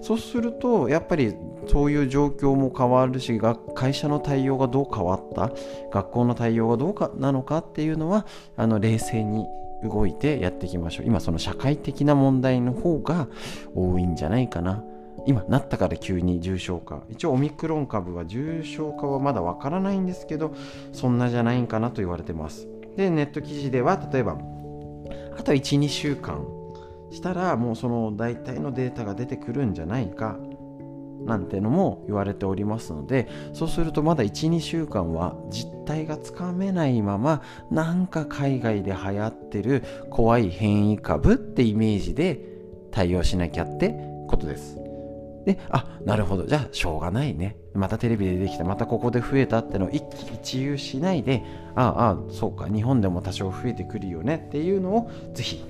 [0.00, 1.34] そうするとやっぱり
[1.68, 3.38] そういう状況も変わるし
[3.74, 5.52] 会社の対応がどう変わった？
[5.92, 9.46] 学校の対応がどうかなのかっていうのはあの冷静に
[9.84, 11.06] 動いてやっていきましょう。
[11.06, 13.28] 今その社会的な問題の方が
[13.74, 14.82] 多いんじゃないかな。
[15.26, 20.54] 今なったから急に重症化一応オミクロン株は重症化はまだわからないんですけど
[20.92, 24.38] そんなじゃないんかなと言われてますでネット記事では例えば
[25.38, 26.46] あと12週間
[27.10, 30.38] したらもうその大体のデータが出てくるんじゃないか
[31.24, 42.40] なんてのも言われておりますのでそうするとまだ12週間は実態がつかめないままなんか海外で流行ってる怖い変異株ってイメージで
[42.90, 43.94] 対応しなきゃって
[44.28, 44.79] ことです。
[45.44, 46.44] で、あ、なるほど。
[46.46, 47.56] じゃあ、しょうがないね。
[47.74, 48.64] またテレビでできた。
[48.64, 51.42] またここで増えたってのを一喜一憂しないで、
[51.74, 52.68] ああ、そうか。
[52.68, 55.64] 日本でも多少増えてくるよねっていうのをぜひ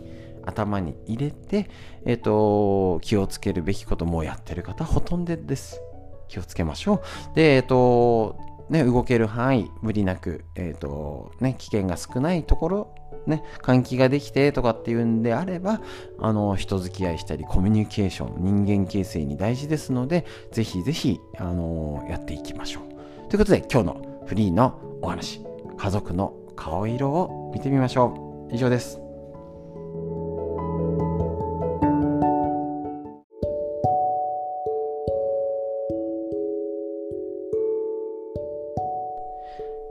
[0.44, 1.70] 頭に入れて、
[2.04, 5.80] えっ、ー、と、気をつけるべきこともやってる方ほとんどです。
[6.28, 7.02] 気をつけましょ
[7.32, 7.34] う。
[7.34, 8.36] で、えっ、ー、と、
[8.68, 12.94] ね、動ける範囲、無理なく、えっ、ー、と、ね、危険が少ないところ、
[13.26, 15.80] ね、換気ができてとかっていうんであれば、
[16.18, 23.28] あの、人付き合いしたり、コミュニケーション、人間形成に大事ですので、ぜひぜひ、あのやっていきましょう。
[23.28, 25.40] ということで、今日のフリーのお話、
[25.76, 28.54] 家族の顔色を見てみましょう。
[28.54, 29.09] 以上です。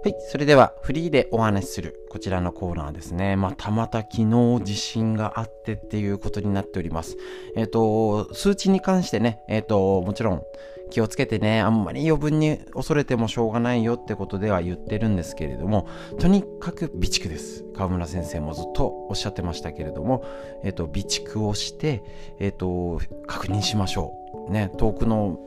[0.10, 0.22] はい。
[0.32, 3.36] それでは、フリーでお話しする、こちらのコーナーですね。
[3.36, 7.16] またまた昨日地震があってっていうことになっております。
[7.56, 10.44] えっ、ー、と、数値に関してね、えっ、ー、と、もちろん
[10.90, 15.88] 気をつけてね、あんまり余分に恐れてもしょうがないよってことでは言ってるんですけれども、
[16.20, 17.66] とにかく備蓄です。
[17.76, 20.26] 川村先生もずっとおっしゃってましたけれども、
[20.64, 22.02] えっ、ー、と、備蓄をして、
[22.40, 24.14] えっ、と、確認しましょ
[24.48, 24.52] う。
[24.52, 25.38] ね、遠くの、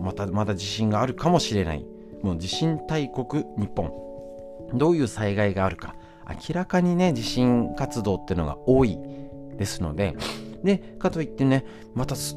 [0.00, 1.86] また、まだ地震があるかもしれない。
[2.22, 4.07] もう地震大国日本
[4.74, 5.94] どういう災害があるか
[6.28, 8.98] 明らかにね地震活動っていうのが多い
[9.56, 10.14] ですので
[10.62, 12.36] でかといってねまたす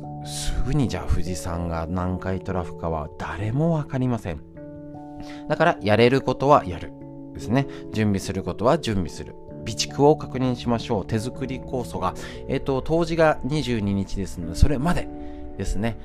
[0.65, 4.41] ぐにじゃあ富士山が南海トラフかは誰も分かりません。
[5.48, 6.91] だからやれることはやる
[7.34, 7.67] ですね。
[7.91, 9.36] 準備することは準備する。
[9.65, 11.06] 備蓄を確認しましょう。
[11.06, 12.13] 手作り酵素が
[12.48, 15.08] えっ、ー、と冬至が22日ですのでそれまで
[15.58, 15.98] ですね。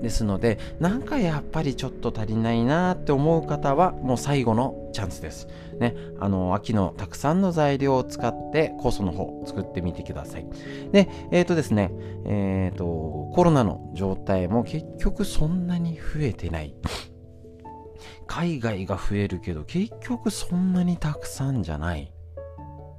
[0.00, 5.48] ですのでなんかやっぱりちょっと足りないなって思う方はもう最後のチャンスです。
[5.82, 10.46] ねあの秋のたくさんの材料を使って酵素の方作ってみてください
[10.92, 11.90] でえっ、ー、とですね
[12.24, 12.84] えっ、ー、と
[13.34, 16.74] コロナの状態も結局そんなに増えてない
[18.26, 22.12] 海外が増えるけど結局そんなにたくさんじゃない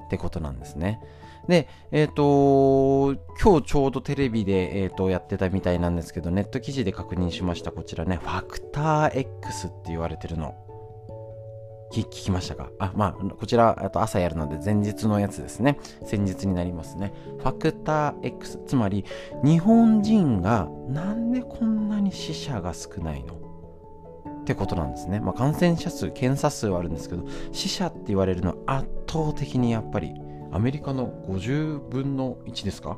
[0.06, 1.00] ってことなんですね。
[1.48, 7.72] で、えっ、ー、と、今日ちょうどテレビで、えーと、やってたみたいなんですけど、ネット記事で確認しました。
[7.72, 10.56] こちらね、ファクター X って言われてるの。
[12.02, 12.70] 聞きましたか？
[12.80, 15.78] あ、まあ、こちら、と朝やるので前日のやつですね。
[16.06, 17.14] 先日になりますね。
[17.38, 18.60] ファクター X。
[18.66, 19.06] つまり、
[19.44, 23.36] 日本人がなんでこんなに死者が少ないの？
[23.36, 25.20] ってことなんですね。
[25.20, 30.14] まあ、感染者数、検査数はあるんですけど、死者って言われるのは圧倒的にやっぱり
[30.52, 32.98] アメリカの50分の1ですか？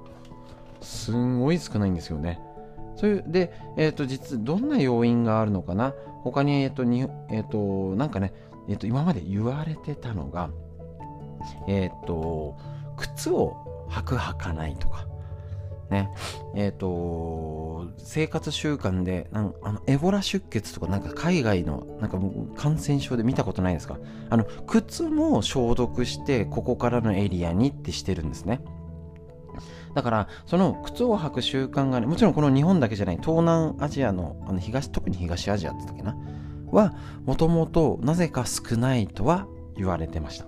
[0.81, 2.39] すんごい少ないんですよね。
[2.95, 5.93] そういう、で、えっ、ー、と、実、どんな要因があるのかな？
[6.23, 8.33] 他に、えっ、ー、と、に、えっ、ー、と、なんかね、
[8.67, 10.49] えっ、と、今まで言われてたのが、
[11.67, 12.57] えっ、と、
[12.97, 15.07] 靴を履く履かないとか、
[15.89, 16.09] ね、
[16.55, 22.19] えっ、ー、と、生活習慣でなんあの、エボラ出血とか、なんか海外のなんか
[22.55, 23.99] 感染症で見たことないですか？
[24.29, 28.61] あの、靴も消毒して、ここからのエリアにってしてるんですね。
[29.93, 36.17] だから、その靴を履く習慣がね、もちろんこの日本だけじゃない、東南アジアの、あの東、特に東アジアって言ったっけな、
[36.71, 36.93] は、
[37.25, 39.47] もともとなぜか少ないとは
[39.77, 40.45] 言われてました。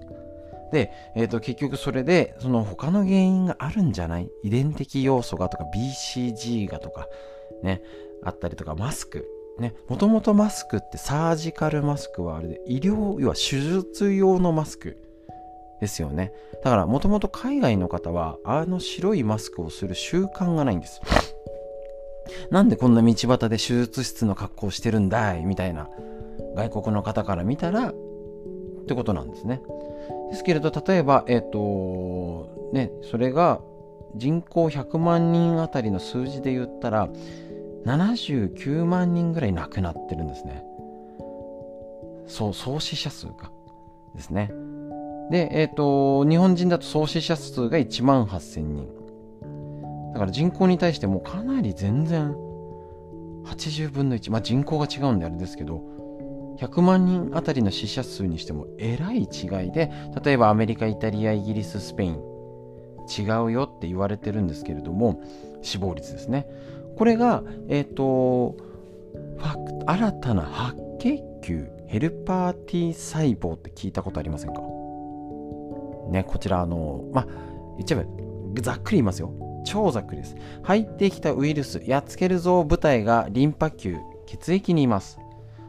[0.72, 4.30] で、えー、と結局それでその他の原因があるんじゃない？
[4.44, 7.08] 遺伝的要素がとか BCG がとか
[7.64, 7.82] ね
[8.24, 9.26] あったりとかマスク。
[9.60, 14.98] ね、もともとマスクってサージカルマスクはあれで医療要は手術用のマスク。
[15.80, 16.34] ですよね。
[16.64, 21.02] だからもともと海外の方はあの白いマスクをする習慣がないんです。
[22.52, 25.46] なんでこんな道端で手術室の格好してるんだい？
[25.46, 25.90] みたいな
[26.56, 27.94] 外国の方から見たらっ
[28.88, 29.62] てことなんですね
[30.32, 33.62] ですけれど例えばえっ、ー、とねそれが
[34.16, 37.10] 人口100万人あたりの数字で言ったら
[37.86, 40.64] 79万人ぐらい亡くなってるんですね。
[42.28, 43.50] そう、総死者数が
[44.14, 44.52] ですね。
[45.32, 48.97] で、えっ、ー、と、日本人だと総死者数が1万8000人。
[50.18, 52.36] だから人口に対してもかなり全然
[53.46, 54.32] 80分の1。
[54.32, 55.84] まあ人口が違うんであれですけど、
[56.60, 59.92] 100万人あたりの死者数にしてもえらい違いで、
[60.24, 65.22] 例えばアメリカ、イタリア、イギリス、スペイン、違うよって言われてるんですけれども、
[65.62, 66.48] 死亡率ですね。
[66.96, 68.58] これが、えっ、ー、と、
[69.86, 74.62] 新たな白血球ヘルパー T 細胞って聞いたことありませんか？
[76.10, 77.28] ね、こちら、あの、まあ、
[77.78, 79.32] 言っちゃえば、ざっくり言いますよ。
[79.68, 80.36] 超ざっくりです。
[80.64, 85.20] 入ってきたウイルス、やっつけるぞ部隊がリンパ球、血液にいます。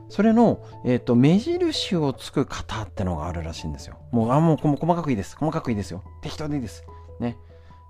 [0.09, 3.97] それの、えっ、ー、と、目印をつく型ってのがあるらしいんですよ。
[4.11, 5.37] もう、あ、もう細かくいいです。
[5.37, 6.03] 細かくいいですよ。
[6.23, 6.85] 適当でいいです。
[7.21, 7.37] ね。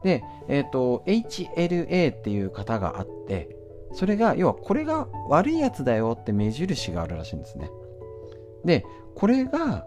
[0.03, 3.57] で、えっ、ー、と、HLA っていう型があって、
[3.93, 7.71] それが、要はこれが悪いやつだよって目印があるらしいんですね。
[8.65, 8.85] で、
[9.15, 9.87] これが、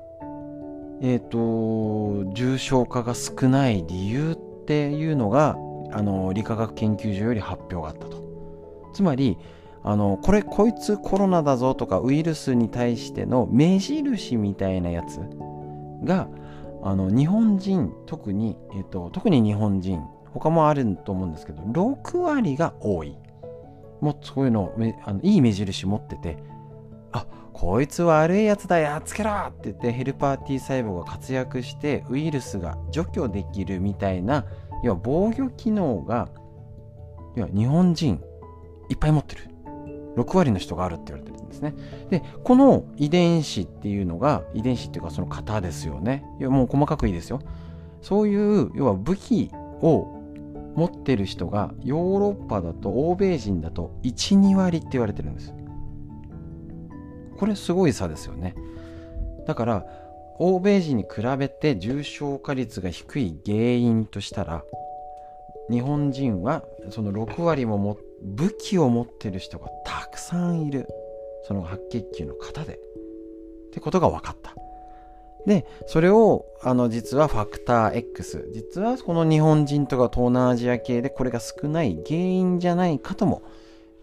[1.01, 5.57] えっ、ー、と、重症化が少ない理由っていうのが、
[5.92, 8.92] あの、理化学研究所より発表があったと。
[8.94, 9.38] つまり、
[9.84, 15.20] あの、これ、こいつコロナだぞとかウイルスに対しての目印みたいなやつ
[16.04, 16.28] が、
[16.84, 20.02] あの日本人特に、えっと、特に日本人
[20.34, 23.18] 他もあると思うんですけど6割が多い
[24.00, 24.74] もっとそういうの
[25.06, 26.38] あのいい目印持ってて
[27.12, 34.46] あこいつ悪いやつだやっつけろって言ってヘルパー T 細胞が活躍してウイルスが除去できるみたいな
[34.84, 36.30] 要は防御機能が
[37.36, 38.22] 要は日本人
[38.90, 39.52] いっぱい持ってる
[40.18, 41.74] 6割の人があるって言われてるんですね。
[42.10, 46.26] で、この遺伝子っていうのが、遺伝子っていうかその型ですよね。
[46.40, 47.40] いやもう細かくいいですよ。
[48.02, 49.50] そういう、要は武器
[49.82, 50.20] を
[50.76, 55.54] 持ってる人がヨーロッパだと欧米人だと1、2割って言われてるんです。
[57.38, 58.56] これすごい差ですよね。
[59.48, 59.86] だから、
[60.44, 64.64] 欧米人に比べて重症化率が低い原因としたら、
[65.70, 70.88] 日本人はその6割も持って武器を持ってる人がたくさんいる。
[71.48, 72.76] その白血球の型で。
[72.76, 72.78] っ
[73.74, 74.56] てことが分かった。
[75.48, 83.42] でそれをあの実はファクター X 実はこの日本人とか東南アジア系でこれが少ない原因じゃないかとも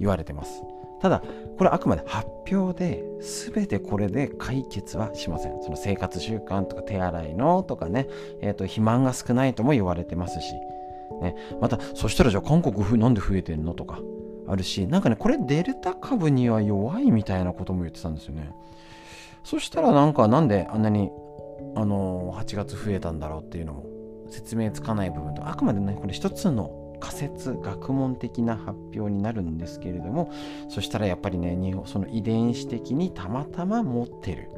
[0.01, 0.63] 言われてます。
[1.01, 1.23] ただ
[1.57, 8.09] これあくまで発表で全てこれで解決はしませんその生活習慣とか手洗いのとかね、
[8.41, 10.55] えーと肥満が少ないとも言われてますし
[11.21, 14.01] ね、また、そしたらじゃあ韓国なんで増えてんのとか
[14.47, 18.51] あるし、なんかね、これデルタ株には弱いみたいなことも言ってたんですよね。
[19.45, 21.11] そしたらなんかなんであんなに、
[21.75, 23.85] あのー、8月増えたんだろうっていうのも
[24.31, 30.33] 説明つかない部分と、あくまでね、これ一つの仮説、学問的な発表になるんですけれども、
[30.69, 34.51] そしたらやっぱりね、その遺伝子的にたまたま持ってる。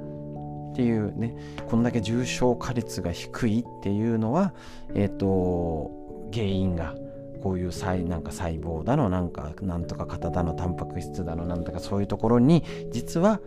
[0.72, 1.36] っていうね、
[1.68, 4.54] こんだけ重症化率が低いっていうのは、
[4.94, 5.90] えっ、ー、と、
[6.32, 6.94] 原因が
[7.42, 12.62] こういう細なんか細胞だのなんかなんとか型だのタンパク質だのなんとかそういうところに
[12.92, 13.40] 実は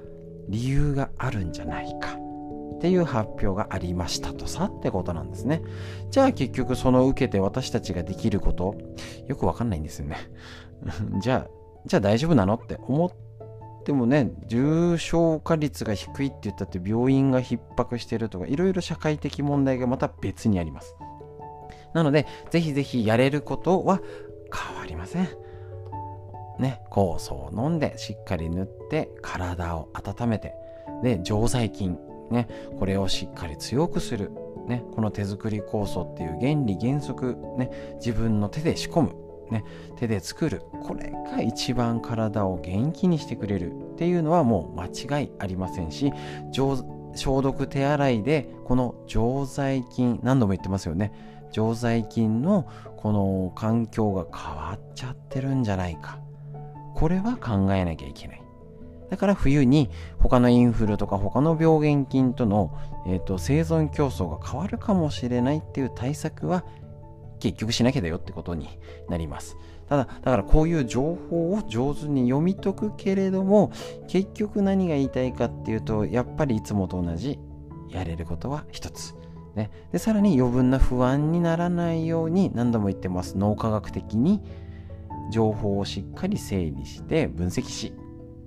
[0.49, 2.17] 理由があるんじゃないか
[2.83, 5.61] っていう発表がありましたとさってことなんですね。
[6.11, 8.75] じゃあ結局その受けて私たちができること
[9.29, 10.17] よくわかんないんですよね。
[11.23, 11.51] じゃあ
[11.85, 13.11] じゃあ大丈夫なのって思っ
[13.85, 20.93] てもね重症化率が低いって言ったって病院が逼迫してるとかいろいろ社会的問題がまた別にあります。
[21.93, 24.01] なので、ぜひぜひやれることは
[24.51, 25.29] 変わりません。
[26.59, 30.53] ね、酵素を飲んでしっかり塗って体を温めて、
[31.01, 31.97] で、常在菌、
[32.33, 34.31] ね、これをしっかり強くする。
[34.67, 39.15] ね、この手作り酵素っていう原理原則、ね、自分の手で仕込む、
[39.51, 39.63] ね、
[39.97, 40.61] 手で作る。
[40.83, 46.11] これが一番体を元気にしてくれるっていうのはもう間違いありませんし
[46.51, 51.11] 消毒手洗いでこの常在菌何度も言ってますよね。
[51.51, 52.67] 常在菌の
[52.97, 56.19] この環境が変わっちゃってるんじゃないか。
[56.95, 58.42] これは考えなきゃいけない。
[59.09, 59.89] だから冬に
[60.19, 62.77] 他のインフルとか他の病原菌との、
[63.07, 66.63] えーと、生存競争が変わるかもしれないっていう対策は
[67.39, 68.69] 結局しなきゃだよってことに
[69.09, 69.57] なります。
[69.89, 73.71] ただ、だからこういう情報を上手に読み解くけれども、
[74.07, 77.37] 結局何が言いたいかっていうと、やっぱりいつもと同じ、
[77.89, 79.13] やれることは一つ。
[79.55, 83.37] ね、でさらに余分な不安にならないように何度も言ってます。
[83.37, 84.41] 脳科学的に
[85.31, 87.93] 情報をしっかり整理して分析し、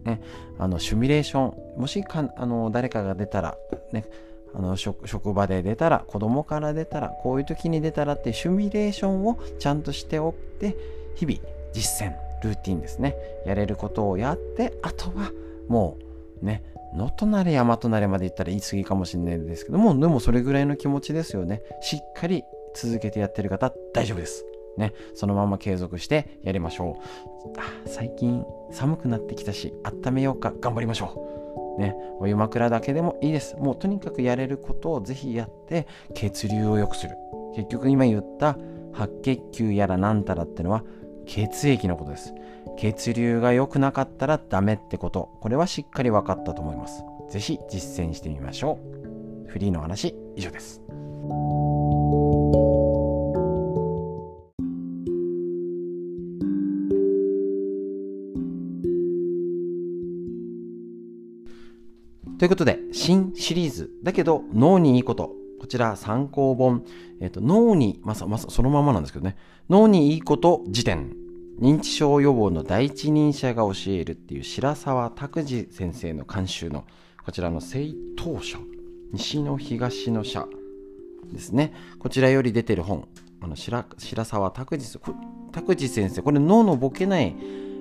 [0.07, 0.23] ね、
[0.59, 3.59] あのシミュレーションもしかあの誰かが出たら、
[3.93, 4.07] ね、
[4.55, 10.77] あの職場で出たら子供から出たらこういう時に出たらってシュミレーションをちゃんとしておって
[11.17, 11.39] 日々
[11.73, 13.17] 実践ルーティンですね。
[13.45, 15.33] やれることをやってあとは
[15.69, 15.99] も
[16.43, 16.63] うね
[16.95, 21.63] 野となれ山となれまで言ったら言い過ぎかもしれないですけどもでもそれぐらいの気持ちですよね。
[21.83, 22.45] しっかり
[22.75, 24.45] 続けてやってる方大丈夫です。
[24.77, 27.59] ね、そのまま継続してやりましょう。
[27.59, 31.81] あ最近寒くなってきたし、温めようか、頑張りましょう。
[31.81, 33.57] ね、お湯枕だけでもいいです。
[33.57, 37.17] もうとにかくやれることをぜひやって、血流を良くする。
[37.55, 38.57] 結局今言った
[38.93, 40.85] 白血球やらなんたらってのは
[41.27, 42.35] 血液のことです。
[42.79, 45.31] 血流が良くなかったらダメってこと。
[45.41, 47.05] これはしっかり分かったと思います。
[47.31, 48.79] ぜひ実践してみましょ
[49.47, 49.51] う。
[49.51, 50.83] フリーの話、以上です。
[62.39, 65.33] ということで、新シリーズ、だけど脳にいいこと。
[65.59, 66.85] こちら参考本。
[67.21, 69.37] えっ、ー、と、脳に、まさ、まさ、そのままなんですけどね。
[69.71, 71.27] 脳にいいこと辞典。
[71.61, 76.85] 認知症予防の第一人者が教えるっていう白沢拓司先生の監修の
[77.25, 78.59] こちらの正当書
[79.13, 80.47] 西の東の社
[81.33, 83.09] ですねこちらより出てる本
[83.41, 84.99] あの白白沢拓司
[85.53, 87.35] 拓司先生これ脳のボケない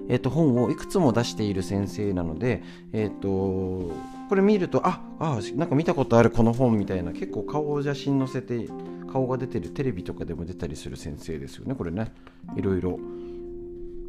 [0.08, 3.94] えー、と本をいくつも出している先生なので、えー、と
[4.30, 8.68] これ見るとああなんか見たことあるこの本みたいな結構顔を写真載せて
[9.12, 11.76] 顔が出てるテレビとかでも出たりする先生ですよね。
[11.76, 12.12] これね。
[12.56, 13.00] いろいろ。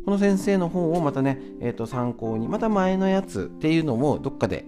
[0.05, 4.65] この先生の本をまたね、えー、と参考にまた前のやつっていうのもどっかで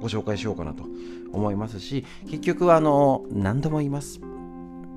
[0.00, 0.84] ご紹介しようかなと
[1.32, 4.20] 思いますし結局はあの何度も言います。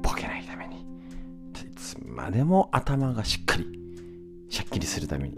[0.01, 0.81] ボケないために。
[0.81, 3.82] いつまでも頭がしっかり
[4.53, 5.35] しゃっきりするために。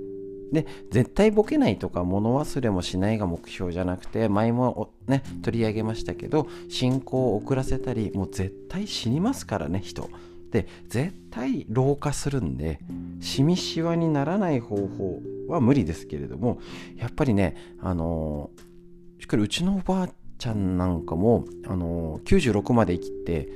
[0.52, 10.10] で、絶対ボケないとか物忘れもしないが目標じゃなくて、前もね、取り上げましたけど、進行を遅らせたり、もう絶対死にますからね、人。
[10.52, 12.80] で、絶対老化するんで、
[13.22, 16.60] しみしわにならない方法は無理ですけれども、
[16.98, 18.50] やっぱりね、あの、
[19.20, 23.48] しっかりうちのおばあちゃんなんかも、あのー、96まで生きて、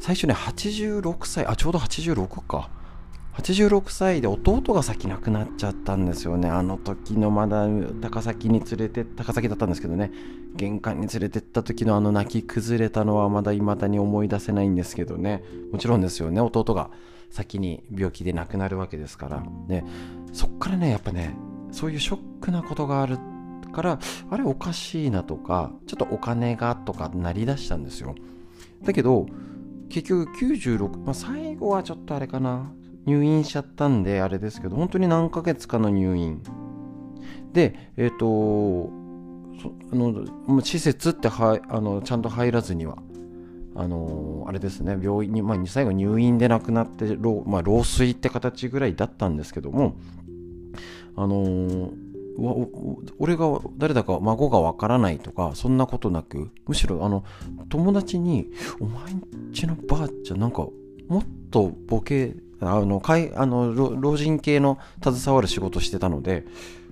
[0.00, 2.70] 最初ね、86歳、あ、ちょうど86か。
[3.34, 6.48] 86歳で弟が先亡くなっちゃったんですよね。
[6.48, 7.66] あの時のまだ
[8.00, 10.12] 高崎に連れて高崎だったんですけどね。
[10.54, 15.42] 玄関に連れてった時のあの泣き崩れたのはまだ未だに思い出せないんですけどね。
[15.72, 16.42] もちろんですよね。
[16.42, 16.90] 弟が
[17.30, 19.42] 先に病気で亡くなるわけですから。
[19.66, 19.84] ね。
[20.34, 21.34] そっからねやっぱね
[21.70, 23.18] そういうショックなことがある
[23.72, 23.98] から
[24.30, 28.14] あれおかしいなとかちょっとお金がとかなりだしたんですよ。
[28.82, 29.26] だけど
[29.88, 32.72] 結局96、まあ、最後はちょっとあれかな。
[33.06, 36.42] 入院しちゃったんであれですけど本当に何ヶ月かの入院。
[37.52, 38.90] でえっ、ー、と
[39.92, 42.98] あの施設ってはあのちゃんと入らずには
[43.74, 49.96] あのあれですね病院に、まあ、最後入院で亡くなって老,、まあ、老衰って形ぐらいだったんですけども
[51.16, 51.90] あの
[53.18, 57.24] 俺が誰だか孫がわからないとかそんなことなくむしろあの
[57.68, 58.50] 友達に
[58.80, 59.22] 「お前ん
[59.52, 60.66] ちのばあちゃんなんか
[61.08, 66.44] もっとボケあのかいあの老人系の携わる仕事してたので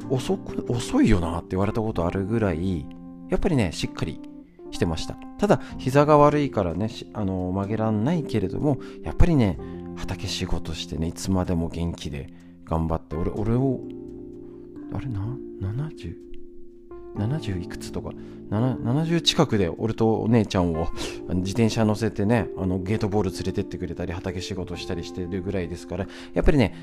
[0.08, 2.86] 遅く遅いよなって言われたことあるぐらい
[3.28, 4.20] やっぱりねしっかり
[4.72, 5.16] してました。
[5.38, 9.58] ただ膝が悪いからねあの曲げらんないけれどもやっぱりね
[9.96, 12.28] 畑仕事してねいつまでも元気で
[12.64, 13.80] 頑張って俺俺を
[14.92, 15.20] あれな
[15.60, 16.29] 70
[17.16, 18.10] 70いくつとか
[18.50, 20.88] 70近くで俺とお姉ちゃんを
[21.28, 26.74] 自転車乗せてねあのゲートボール連れてってくれたり畑仕事したりしてるぐらいですからやっぱりね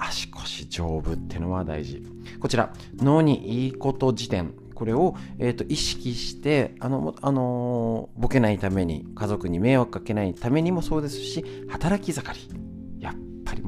[0.00, 2.02] 足腰丈夫ってのは大事。
[2.40, 4.54] こちら脳にいいこと辞典。
[4.74, 12.69] これを、えーと、意識してあの、あのー、ボケないために家族に迷惑かけないためにもそうですし働き盛り。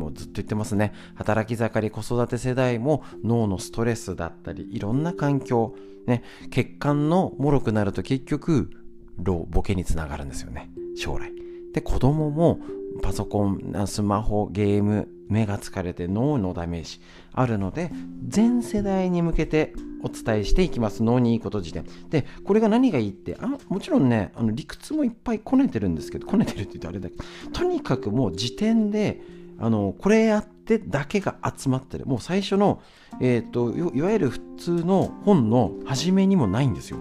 [0.03, 0.93] もうずっと言ってますね。
[1.15, 5.75] 働き盛り子育て世代も脳のストレスだったりいろんな環境
[6.07, 8.71] ね血管の脆くなると結局
[9.19, 10.71] 老ボケにつながるんですよね。
[10.97, 11.33] 将来。
[11.73, 12.59] で子供も
[13.03, 17.01] パソコンスマホゲーム目が疲れて脳のダメージ
[17.33, 17.91] あるので
[18.27, 19.73] 全世代に向けて
[20.03, 21.03] お伝えしていきます。
[21.03, 29.23] 脳にいいこと辞典でこれが何がいいってあもちろんねあの理屈もいっぱいこねてるんですけどこねてるって言うとあれだけどとにかくもう辞典で
[29.59, 32.07] あのこれやってだけが集まってる。
[32.07, 32.83] もう最初の、
[33.21, 36.99] えーと、いわゆる普通の本の初めにもないんですよ。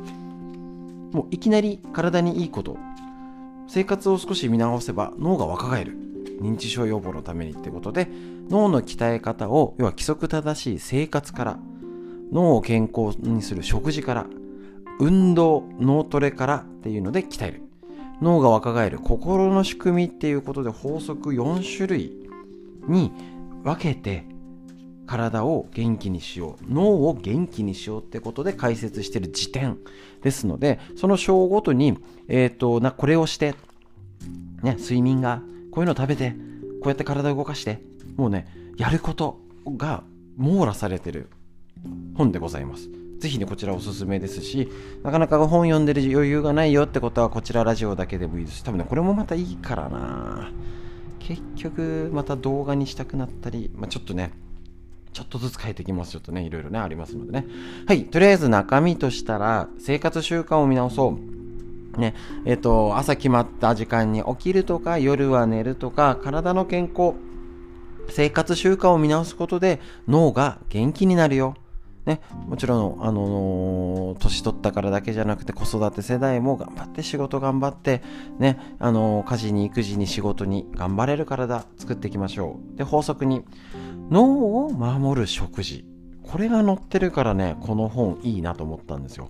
[1.12, 2.78] もういきなり体にいいこと。
[3.68, 5.97] 生活を少し見直せば脳が若返る。
[6.41, 8.08] 認知症予防のためにってことで
[8.49, 11.60] 脳の鍛え方を要は規則正しい生活から
[12.32, 14.26] 脳を健康にする食事から
[14.99, 17.62] 運動脳トレからっていうので鍛える。
[18.22, 18.99] 脳が若返る。
[18.99, 22.21] 心の仕組みっていうことで法則4種類
[22.88, 23.12] に
[23.64, 24.26] 分けて
[25.08, 29.78] 体を元気にしよう脳を元気にしようってことで解説している辞典
[30.22, 33.56] ですのでその章ごとに、えーと、なこれをして、
[34.64, 36.32] ね、睡眠がこういうのを食べて
[36.82, 37.82] こうやって体を動かして
[38.16, 40.04] もうねやることが
[40.38, 41.30] 網羅されてる
[42.16, 42.90] 本でございます。
[43.20, 44.68] ぜひね、こちらおすすめですし、
[45.04, 50.52] なかなか本読んでる余裕がないよってことは、こちらラジオだけでもいいですし、多分ね、これもまたいいからな
[51.56, 54.32] 結局、また動画にしたくなったり、まあ、ちょっとね、
[55.14, 56.12] ちょっとずつ変えていきます。
[56.12, 57.46] ちょっとね、いろいろね、ありますのでね。
[57.88, 58.06] はい。
[58.06, 61.18] とりあえず中身としたら、生活習慣を見直そ
[61.98, 62.00] う。
[62.00, 62.16] ね、
[62.46, 67.16] えっ、と、朝決まった時間に起きるとか、夜は寝るとか、体の健康、
[68.10, 71.56] 生活習慣を見直すことで脳が元気になるよ。
[72.06, 78.02] ね、もちろん、あのー、年取ったからだけじゃなくて子育て世代も頑張って仕事頑張って、
[78.39, 82.78] ね、あのー、家事に育児に仕事に頑張れる体作っていきましょう。
[82.78, 83.43] で、法則に、
[84.10, 85.86] 脳を守る食事。
[86.24, 89.30] これが載ってるからね、この本いいなと思ったんですよ。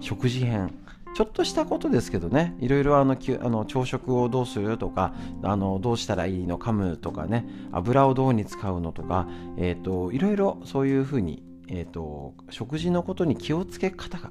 [0.00, 0.74] 食事編。
[1.14, 9.28] ちょっとしたことですけどね、いろいろあのあの朝食をどうするとかあの、どうしたらいいの噛むとかね、油をどうに使うのとか、
[9.58, 11.42] えーと、いろいろそういうふうに
[11.74, 14.30] えーと、食事のことに気をつけ方が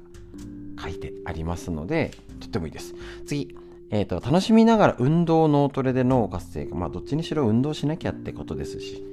[0.80, 2.94] 書いてありますのでとってもいいです。
[3.26, 3.56] 次、
[3.90, 6.76] えーと、楽しみながら運動脳トレで脳活性化。
[6.76, 9.04] まあどっちにしろ運動しなきゃってことですし。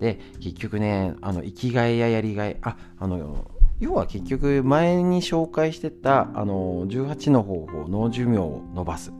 [0.00, 2.56] で結局ねあの生きがいややりがい。
[2.60, 3.46] ああの
[3.78, 9.12] 要は結局前に紹介してたあの18の方法脳寿命を伸ばす。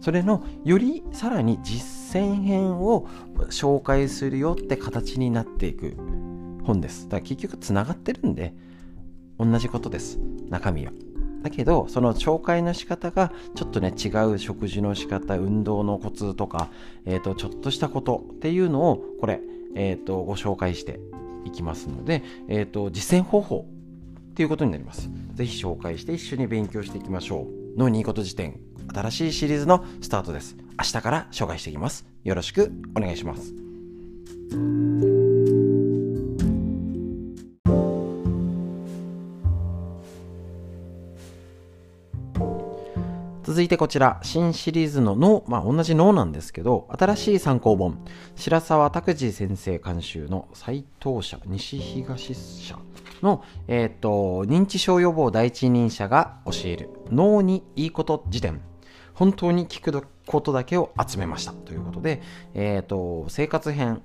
[0.00, 3.06] それのよりさらに実践編を
[3.50, 5.96] 紹介するよって形になっていく。
[6.62, 7.04] 本です。
[7.04, 8.54] だから結局つながってるんで、
[9.38, 10.18] 同じことです。
[10.48, 10.92] 中身は。
[11.42, 16.68] だけど、その紹介の仕方がちょっとね、違う食事の仕方、運動のコツとか、
[17.06, 19.40] えっ、ー、と、ちょっとしたことっていうのを、これ、
[19.74, 21.00] えっ、ー、と、ご紹介して
[21.44, 23.66] いきますので、えっ、ー、と、実践方法
[24.30, 25.10] っていうことになります。
[25.34, 27.46] ぜひ紹介して一緒に勉強していきましょ
[27.76, 27.78] う。
[27.78, 28.60] のいいこと辞典、
[28.92, 30.56] 新しいシリーズのスタートです。
[30.78, 32.04] 明日から紹介していきます。
[32.24, 33.54] よろしくお願いします。
[43.60, 48.02] 続いてこちら、新シリーズの脳、まあ同じ脳なんですけど、新しい参考本、
[48.34, 52.78] 白沢拓司先生監修の斎藤社、西東社
[53.20, 58.62] の、えっ、ー、と、認知症予防第一人者が教える脳にいいこと辞典。
[59.12, 61.52] 本当に聞くことだけを集めました。
[61.52, 62.22] ということで、
[62.54, 64.00] えっ、ー、と、生活編、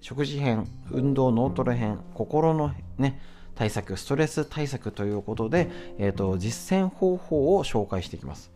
[0.00, 3.20] 食事編、運動脳トレ編、心のね、
[3.58, 8.52] 対策、ストレス対策ということで、えーと、実践方法を紹介していきます。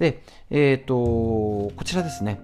[0.00, 2.40] で、えっ、ー、と、こちらですね、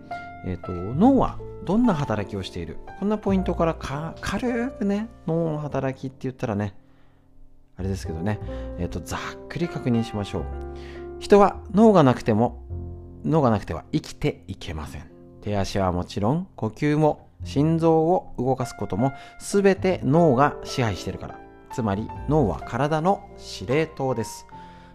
[0.47, 2.77] え、ー、と、脳はどんな働きをしている？
[3.01, 6.75] こんなポイントからか軽くね、脳の働きって言ったらね、
[7.77, 8.39] あれですけどね、
[8.79, 10.45] え、ー、と、ざっくり確認しましょう。
[11.19, 12.63] 人は脳がなくても、
[13.25, 15.11] 脳がなくては生きていけません。
[15.41, 21.50] 手足はもちろん、呼吸も、心臓を動かすことも、すべて脳が支配してるから。
[21.73, 24.47] つまり脳は体の司令塔です。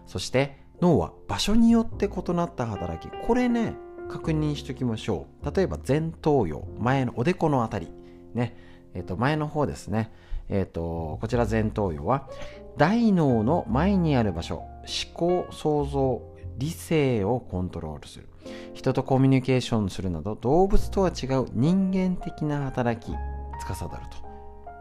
[0.06, 3.10] そして脳は場所によって異なった働き。
[3.26, 3.74] これね
[4.08, 5.56] 確認しておきましょう。
[5.56, 7.90] 例えば前頭葉前のおでこのあたり。
[8.34, 8.56] ね。
[8.94, 10.12] えっ、ー、と前の方ですね。
[10.48, 12.28] えっ、ー、とこちら前頭葉は
[12.76, 14.56] 大脳の前にある場所。
[14.56, 16.22] 思考想像
[16.58, 18.28] 理性をコントロールする。
[18.74, 23.12] 人とコミュニケーションするなど動物とは違う人間的な働き
[23.60, 23.90] 司る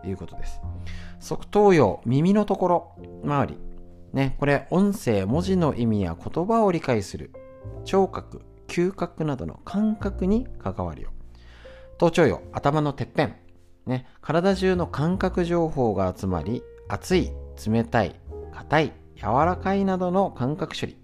[0.02, 0.60] ということです。
[1.26, 2.92] 側頭葉、耳のところ、
[3.24, 3.58] 周り。
[4.14, 7.32] ね、これ、音声、文字の意味や言葉を理解する。
[7.84, 11.10] 聴覚、嗅覚などの感覚に関わるよ。
[11.98, 13.36] 頭頂葉、頭のてっぺん。
[13.88, 17.32] ね、体中の感覚情報が集まり、熱い、
[17.68, 18.20] 冷たい、
[18.54, 20.96] 硬い、柔らかいなどの感覚処理。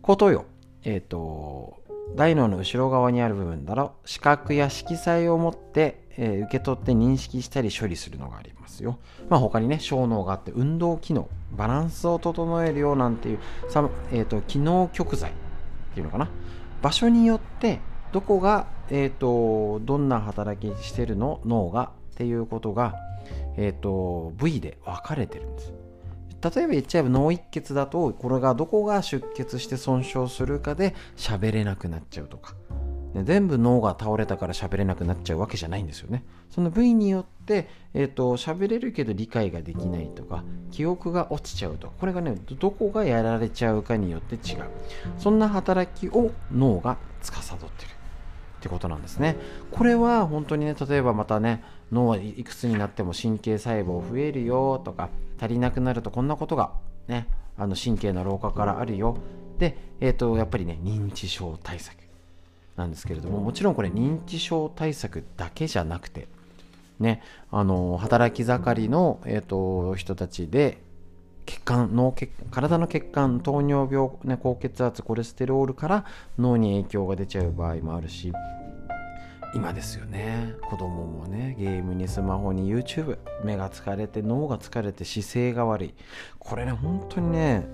[0.00, 0.44] 後頭葉、
[0.84, 1.82] えっ、ー、と、
[2.16, 8.98] 大脳の後ろ側にある部分だろ視覚や色彩を持って、えー、受け取って認識したり処理するのがありますよ。
[9.28, 13.38] まあ、他にね小脳があって運動機能バランスを整えるよなんていう
[13.68, 15.34] さ、えーと、機能極材っ
[15.94, 16.28] ていうのかな。
[16.82, 17.80] 場所によって
[18.12, 22.96] どこが、えーと、どんな働きしてるの脳がっていうことが、
[23.56, 25.72] えーと、部位で分かれてるんです。
[26.42, 32.54] 例えば言っちゃえば脳一血だとこれがどこが出血して損傷するかで喋れなくなっちゃうとか。
[33.14, 36.24] ね、全部脳が倒れたから喋れなくなっちゃうわけじゃないんですよね。
[36.50, 44.64] その部位によって、えーと、喋れるけど理解ができないとか記憶が落ちちゃうとこれがねどこがやられちゃうかによって違う
[45.18, 49.36] そんな働きを脳が司ってるってことなんですね。
[49.70, 55.08] これは本当にね例えばまたね脳はいくつになっても神経細胞増えるよとか
[55.40, 56.72] 足りなくなるとこんなことが
[57.08, 59.16] ねあの神経の老化からあるよ
[59.58, 61.99] で、えーとやっぱりね認知症対策
[62.76, 66.28] なんですけれどももちろんこれ認知症対策だけじゃなくて
[66.98, 70.78] ねあの働き盛りの、えーと、人たちで
[71.46, 76.04] 血管脳血体の血管糖尿病、ね、高血圧コレステロールから
[76.38, 78.32] 脳に影響が出ちゃう場合もあるし
[79.52, 85.94] 今ですよね子供もねゲームにスマホに YouTube 目が疲れて脳が疲れて姿勢が悪い。
[86.38, 87.66] これね本当にね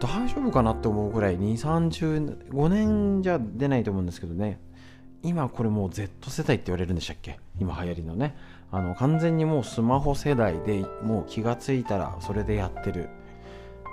[0.00, 4.60] 大丈夫かなって思うぐらい2、30、5年じゃ出ないと思うんですけどね。
[5.22, 7.38] 今これもう Z 世代って言われるんでしたっけ？
[7.58, 8.36] 今流行りのね。
[8.70, 13.08] あの完全にもうスマホ世代でもう気がついたらそれでやってる。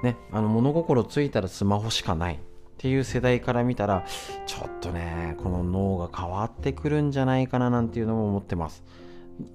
[0.03, 2.37] ね、あの物心ついたらスマホしかないっ
[2.77, 4.03] ていう世代から見たら
[4.45, 8.83] ちょっとねこの脳が変わってくるんじゃないかななんていうのも思ってます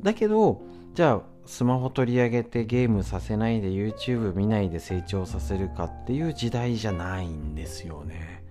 [0.03, 0.63] だけど
[0.95, 8.45] じゃあスマホ取り上げてゲームさせないで YouTube 見ないで成長させるかっていう時代じゃないんですよね。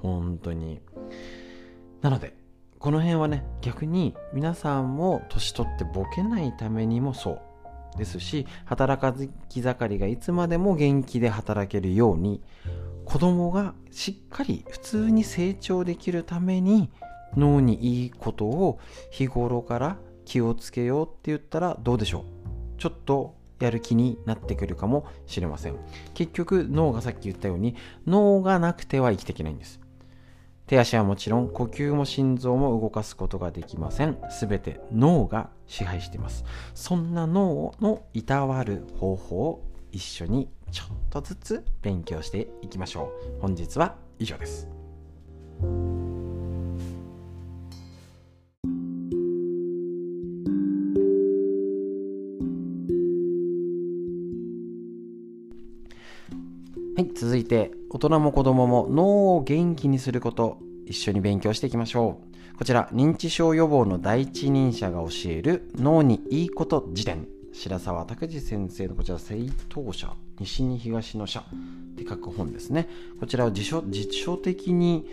[0.00, 0.80] 本当に。
[2.00, 2.36] なので
[2.78, 7.98] この辺はね逆に皆さんも年取ってボケないためにもそう。
[7.98, 9.12] ですし働か
[9.48, 12.40] き盛りがいつまでも元気で働けるように
[13.04, 16.88] 子供がしっかり普通に成長できるために
[17.36, 18.78] 脳にいいことを
[19.10, 19.98] 日頃から
[20.28, 22.22] 気をつけようって言ったらどうでしょう？
[22.78, 25.76] ちょっとやる気になってくるかもしれません。
[26.12, 27.74] 結局脳がさっき言ったように
[28.06, 29.80] 脳がなくては生きていけないんです。
[30.66, 34.18] 手足はもちろん呼吸も心臓も動かすことができません。
[34.28, 36.44] すべて脳が支配しています。
[36.74, 43.40] そんな脳のいたわる方法を一緒にちょっとずつ勉強していきましょう。
[43.40, 44.68] 本日は以上です。
[56.98, 62.18] はい、続いて、大人も子供も脳を元気にすること、一緒に勉強していきましょ
[62.54, 62.58] う。
[62.58, 67.28] こちら、認知症予防の第一人者が教える脳にいいこと辞典。
[67.52, 69.36] 白沢拓司先生のこちら、正
[69.68, 71.44] 当者、西に東の社っ
[71.94, 72.88] て書く本ですね。
[73.20, 75.06] こちらは辞書辞書的に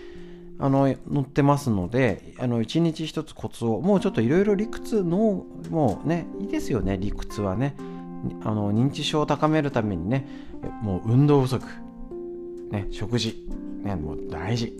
[0.57, 2.33] あの載ってますので、
[2.63, 7.75] 一日一つコツを、もうちょっといろいろ理屈の、もうね、いいですよね、理屈はね。
[8.43, 10.27] あの認知症を高めるためにね
[10.81, 11.65] もう運動不足、
[12.71, 13.45] ね、食事、
[13.83, 14.77] ね、もう大事、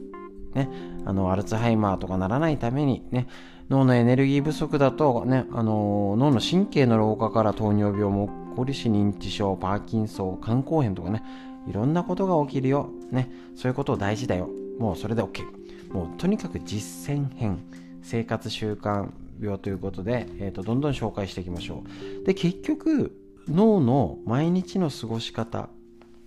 [0.53, 0.69] ね、
[1.05, 3.27] あのアルツハイマーとかならないために、ね、
[3.69, 11.23] 脳のエネルギー不足だと、ね、あの脳の神経の老化から糖尿病も起こりし認知症パーキンソン肝硬変とかね
[11.67, 14.49] いろんなことが起きるよ、ね、そういうことを大事だよ。
[14.79, 15.43] もうそれで OK
[15.91, 17.59] もうとにかく実践編。
[18.05, 19.09] 生活習慣
[19.41, 21.83] 病ということで、えーとどんどん紹介していきましょ
[22.21, 22.23] う。
[22.23, 23.11] で結局
[23.49, 25.69] 脳の毎日の過ごし方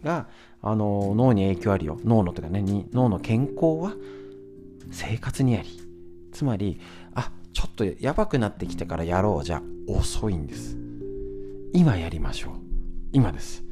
[0.02, 0.28] が
[0.62, 2.00] あの脳に影響あるよ。
[2.04, 2.62] 脳のとかね
[2.92, 3.92] 脳の健康は
[4.90, 5.68] 生活にあり。
[6.32, 6.80] つまり
[7.14, 10.76] あちょっとやばくなってきてからやろうじゃ遅いんです。
[11.72, 12.52] 今やりましょう。
[13.12, 13.64] 今です。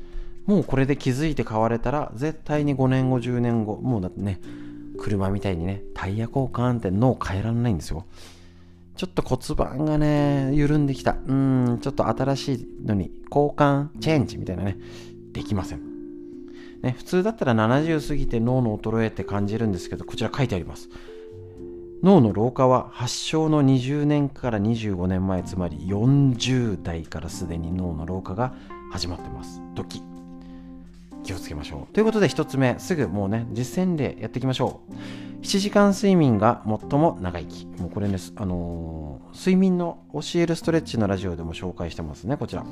[0.47, 4.41] もうこれで気づいて買われたら絶対に5年後10年後もうだってね
[4.99, 8.07] 車みたいにねタイヤ交換って脳変えられないんですよ。
[8.97, 11.17] ちょっと骨盤がね、緩んできた。
[11.27, 14.79] うん、ちょっと新しいのに交換、チェンジみたいなね、
[15.33, 15.81] できません。
[16.83, 20.89] ね、普通だったら70過ぎて脳の衰えって感じるんですけど、こちら書いてあります。
[22.03, 28.55] 脳の老化は発症の20年から25年前、つまり40代からすでに脳の老化が
[28.93, 29.61] 始まってます。
[29.75, 30.06] 時。
[31.27, 31.93] 気をつけましょう。
[31.93, 34.93] ということで1つ目、すぐもうね、実践例やっていきましょう。
[35.43, 37.67] 7時間睡眠が最も長生き。
[37.81, 42.65] もうこれね、あのー、睡眠の教えるストレッチのラジオでも紹介してますね、こちら。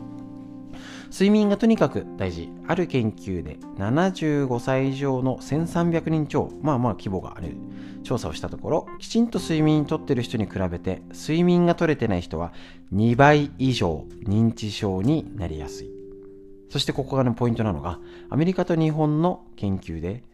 [1.11, 2.49] 睡眠がとにかく大事。
[2.67, 7.57] ある研究で75歳以上の1300人超、まあまあ規模がある
[8.03, 12.53] 調査をしたところ、きちんと睡眠とってる人に比べて、睡眠が取れてない人は
[12.93, 15.94] 2倍以上認知症になりやすい。
[16.75, 18.01] そしてここがね、ポイントなのが、
[18.31, 20.25] アメリカと日本の研究で、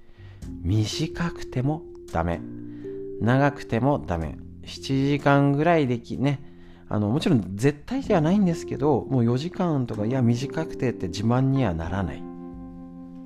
[0.63, 1.83] 短くても
[2.15, 2.41] ダメ。
[3.21, 4.39] 長くてもダメ。
[4.65, 6.43] 7時間ぐらいできね。
[6.89, 12.23] あのもちろん絶対ではないんですけどもう4時間とかいや短くてって自慢にはならない。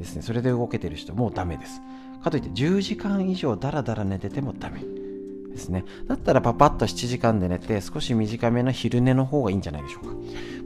[0.00, 0.22] ですね。
[0.22, 1.80] それで動けてる人もうダメです。
[2.20, 4.80] かといって10時間以上ダラダラ寝ててもダメ。
[5.52, 5.84] ですね。
[6.08, 10.10] だったらパパッと7時間で寝て少し短めの昼寝の方がいいんじゃないでしょうか。
[10.10, 10.18] こ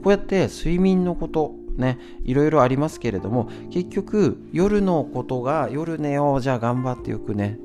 [0.05, 7.57] うやって睡眠のことねいろいろありますけれども結局夜のことが夜寝ようじゃあ頑張ってよくね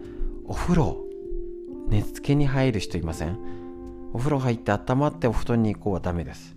[0.47, 1.05] お風呂
[1.89, 3.39] 寝つけに入る人いません？
[4.15, 6.57] お風呂入って温まってお布団に行こうはダメです。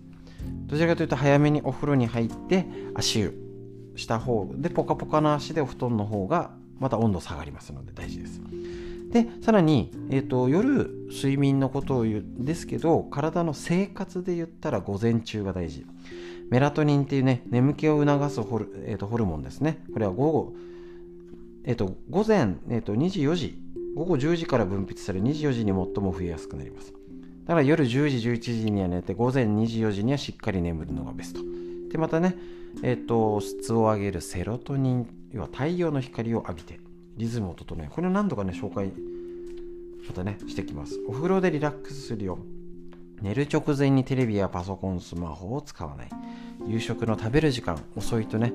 [0.66, 3.34] どちらかというと早めにお風呂に入って足湯
[3.96, 8.40] した方でポカポカの足でお布団の方がまた温度下がりますので大事です。
[9.10, 15.84] でさらに、えーと、夜睡眠のことを言うですけど体の生活で言ったら午前中が大事。
[16.50, 19.82] メラトニンっていうね眠気を促すホル,、えーと、ホルモンですね。
[19.92, 20.54] これは午後、
[21.64, 23.58] えーと、午前、えー、と24時
[23.94, 26.92] 午後10時から分泌され2時、4時に最も増えやすくなります。
[27.44, 31.40] だから夜10時11時には寝て午前2時、4時にはしっかり眠るのがベスト。
[31.90, 32.36] でまたね
[32.82, 36.80] えっ、ー、と質を上げるセロトニン要は太陽の光を浴びて
[37.16, 38.92] リズムを整えこれを何度かね紹介
[40.06, 40.98] またねしてきます。
[41.06, 42.38] お風呂でリラックスするよ。
[43.22, 46.08] 寝る直前にテレビやパソコンスマホを使わない。
[46.66, 48.52] 夕食の食べる時間遅いとね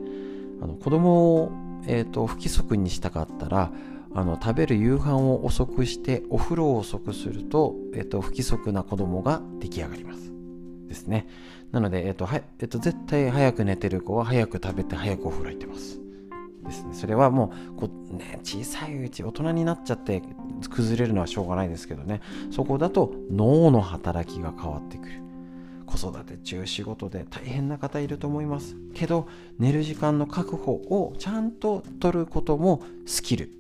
[0.62, 1.52] あの子供を、
[1.88, 3.72] えーと、不規則にしたかったら
[4.14, 10.32] あの食べる夕飯を遅くしてお風呂を遅くすると,、えーと、不規則な子供が出来上がります。
[10.88, 11.28] ですね。
[11.72, 16.03] なので、えーとはえー、と絶対早く寝てる子は早く食べて早くお風呂行ってます。
[16.64, 16.94] ですね。
[16.94, 20.22] それはもうこう、ね、小さいうち大人になっちゃって
[20.70, 22.22] 崩れるのはしょうがないですけどね。
[22.52, 25.22] そこだと脳の働きが変わってくる。
[25.86, 28.76] 子育て中仕事で大変な方いると思います。
[28.94, 29.28] けど
[29.60, 33.52] 寝る時間の確保をちゃんと取ることもスキル。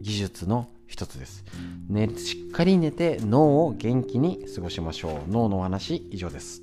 [0.00, 1.44] 技術の一つです、
[1.88, 5.30] ね、しっかり寝て脳を元気に過ごしましょう。
[5.30, 6.62] 脳の話以上です。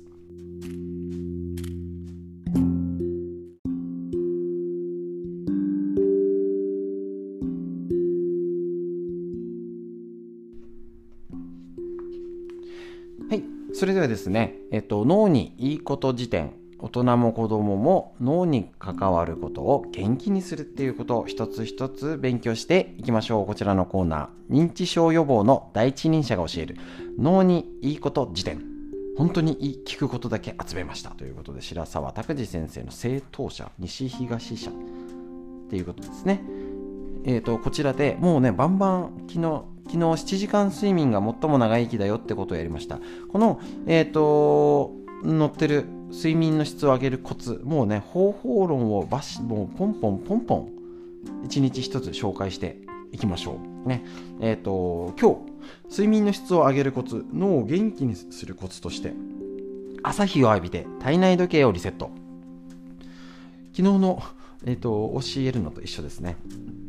[13.78, 16.50] それではですね、えっと、脳にいいこと辞典
[16.80, 23.46] 大人も子供も脳に関わることを元気にするっていうことを一つ一つ勉強していきましょう。
[23.46, 26.76] こちらのコーナー、認知症予防の第一人者が教える
[27.20, 28.64] 脳にいいこと辞典。
[29.16, 34.74] 本当に聞くことだけ集めましたということで白沢拓司先生の正当者西東社っ
[35.70, 36.42] ていうことですね。
[37.24, 43.00] えっ、ー、とこちらでもうねバンバン昨日昨日7時間睡眠が最も長生きだよってことをやりました。
[43.32, 44.92] この、えっ、ー、と、
[45.24, 50.68] 載ってる睡眠の質を上げるコツ、もうね、方法論をバシ、もうポンポンポンポン、
[51.44, 52.78] 一日一つ紹介して
[53.12, 53.88] いきましょう。
[53.88, 54.04] ね。
[54.40, 55.42] えっ、ー、と、今
[55.86, 59.14] 日、睡眠の質を上げるコツ、脳を元気にするコツとして、
[60.02, 62.10] 朝日を浴びて体内時計をリセット。
[63.72, 64.22] 昨日の、
[64.66, 66.36] えっ、ー、と、教えるのと一緒ですね。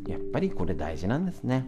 [0.07, 1.65] やっぱりこれ大事なんですね。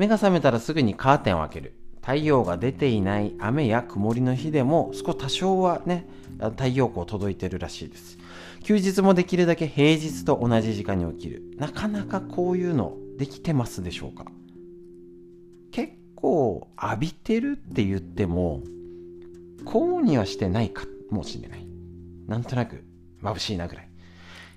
[0.00, 1.74] 目が覚めたらすぐにカーテンを開ける。
[2.00, 8.16] 太陽が出ていない雨や曇りの日でも少し多少はね太陽光届いてるらしいです。
[8.62, 11.42] 休日もできるだけ平日と同じ時間に起きる。
[11.58, 14.24] なかなかこういうのできてますでしょうか？
[15.70, 18.62] 結構浴びてるって言っても
[19.66, 21.66] こうにはしてないかもしれない。
[22.26, 22.84] なんとなく
[23.22, 23.89] 眩しいなぐらい。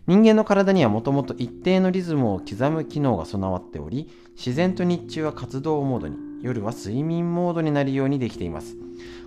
[0.05, 8.75] 人間の体にはもともと一定のリズムを刻む機能が備わっており自然と日中は活動モードに夜は睡眠モードになるようにできています。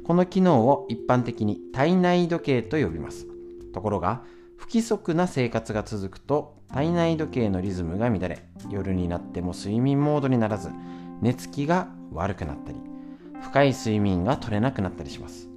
[0.05, 3.27] この機能を一般的に体内時計と呼びます。
[3.73, 4.23] ところが
[4.57, 10.71] 不規則な生活が続くと体内時計のリズムが乱れ夜になっても睡眠モードにならず
[11.23, 12.79] 寝つきが悪くなったり
[13.41, 15.49] 深い睡眠が取れなくなったりします。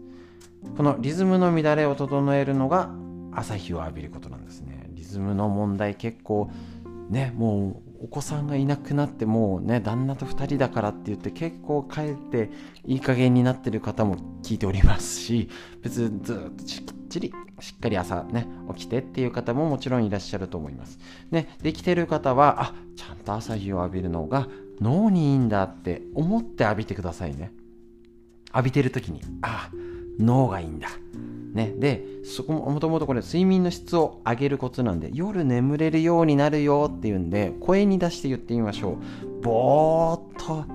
[0.78, 2.90] このリズムの乱れを整えるのが
[3.34, 4.79] 朝日を浴びることなんですね。
[5.10, 6.50] ズムの問題結構
[7.10, 12.50] ねもうお子さんがいなくなってもうね旦那と2人だからって言って結構帰って
[12.86, 15.50] いい加減になってる方も聞いておりますし
[15.82, 21.00] 別にずっとしっちりしっかり朝ね起きてっていう方ももちろんいらっしゃると思います。
[21.32, 24.48] でできてる方はあちゃんと朝日を浴びるのが
[24.80, 27.52] 脳にいいんだって思って浴びてくださいね。
[28.54, 29.70] 浴びてる時にあ
[30.20, 30.88] 脳がいいんだ。
[31.54, 39.42] ね、でそこももともとこれ睡眠の質を上げるコツなんで夜眠れるようになるよっていうんで声に出して言ってみましょう。
[39.42, 40.66] ぼーっと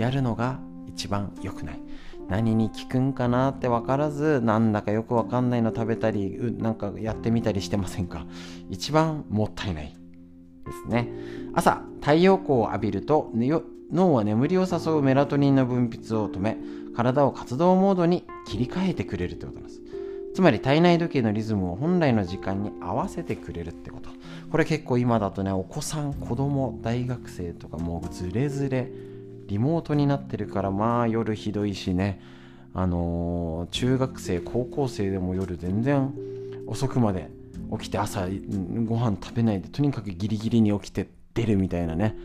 [0.00, 1.80] やるのが一番良くない。
[2.28, 8.24] 何に効くんかなって分からずなんだかよく分かんないの食べたりなんかやってみたりしてませんか。
[8.68, 9.92] 一番もったいない。
[10.64, 11.08] ですね。
[11.54, 13.32] 朝太陽光を浴びると、
[13.92, 16.56] 脳は眠りを誘うメラトニンの分泌を止め
[16.94, 19.79] 体を活動モードに切り替えてくれるってことなんです。
[20.34, 24.10] つまり体内時計のリズムを本来の時間に合わせてくれるってこと。
[24.50, 28.90] これ結構今だとねお子さん子供大学生とかもうずれずれ
[29.46, 32.20] リモートになってるからまあ夜ひどいしね。
[32.72, 36.14] あのー、中学生高校生でも夜全然
[36.68, 37.28] 遅くまで
[37.72, 38.28] 起きて朝
[38.86, 42.16] ご飯食べないでとにかくギリギリに起きて出るみたいなね。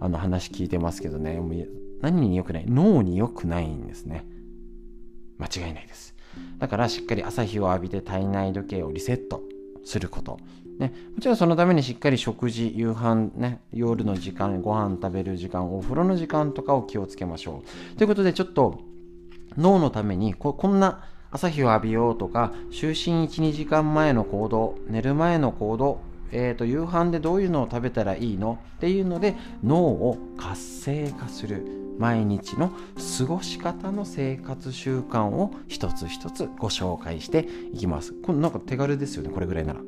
[0.00, 1.40] あの話聞いてますけどね。
[2.00, 2.64] 何に良くない？
[2.66, 4.24] 脳に良くないんですね。
[5.38, 6.11] 間違いないです。
[6.58, 9.42] だからしっかり朝日を浴びて体内時計をリセット
[9.84, 10.38] すること。
[10.78, 17.62] ね、もちろんそのためにしっかり食事、夕飯、ね、夜の時間、ご飯食べる時間、お風呂の時間とかを気をつけましょ
[17.94, 17.96] う。
[17.96, 18.80] ということで、ちょっと
[19.56, 28.58] 脳のためにこんな朝日を浴びようとか、就寝1、2時間前の行動、寝る前の行動、えーと、夕飯でどういうのを食べたらいいの？
[28.76, 31.81] っていうので脳を活性化する。
[31.98, 32.70] 毎日の
[33.18, 38.12] 過ごし方の生活習慣を一つ一つご紹介していきます。
[38.12, 39.80] これなんか手軽ですよね、これぐらいなら。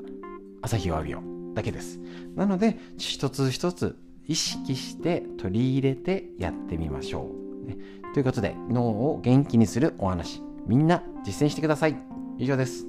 [0.63, 2.01] 朝日を浴びようだけです。
[2.37, 3.97] なので、一つ一つ
[4.27, 7.31] 意識して取り入れてやってみましょ
[7.65, 7.69] う。
[7.69, 7.77] ね、
[8.13, 11.97] ということで、脳を元気にするお話、みんな実践してください。
[12.39, 12.87] 以上です。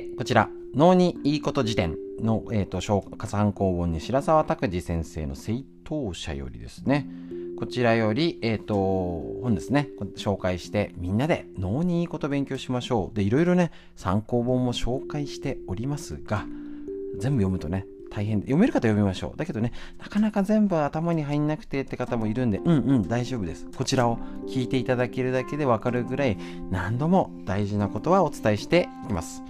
[0.00, 7.06] て、こちら、脳にいいこと辞典の、えーと、参考本に白沢拓司先生の正当者よりですね、
[7.58, 8.74] こちらより、えっ、ー、と、
[9.42, 13.16] 本ですね、紹介して、みんなで脳にいいこと勉強しましょう。
[13.16, 16.46] で、いろいろね、参考本も紹介しておりますが、
[17.18, 19.38] 全部読むとね、大変で、読める方読みましょう。
[19.38, 23.66] だけどね、なかなか全部頭に入んなくてって方もいるんで、うんうん、大丈夫です。
[23.76, 24.18] こちらを
[24.48, 26.38] 聞いていただけるだけでわかるぐらい、
[26.70, 29.42] 何度も大事なことはお伝えしていきます。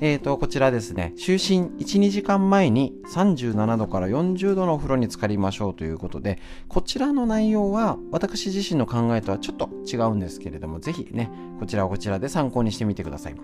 [0.00, 11.30] えーと、こちらですね、就寝1、2時間前に37度から40度のお風呂に浸かりましょうということで、こちらの内容は私自身の考えとはちょっと違うんですけれども、ぜひね、
[11.60, 13.36] こちらをこちらで参考にしてみてください。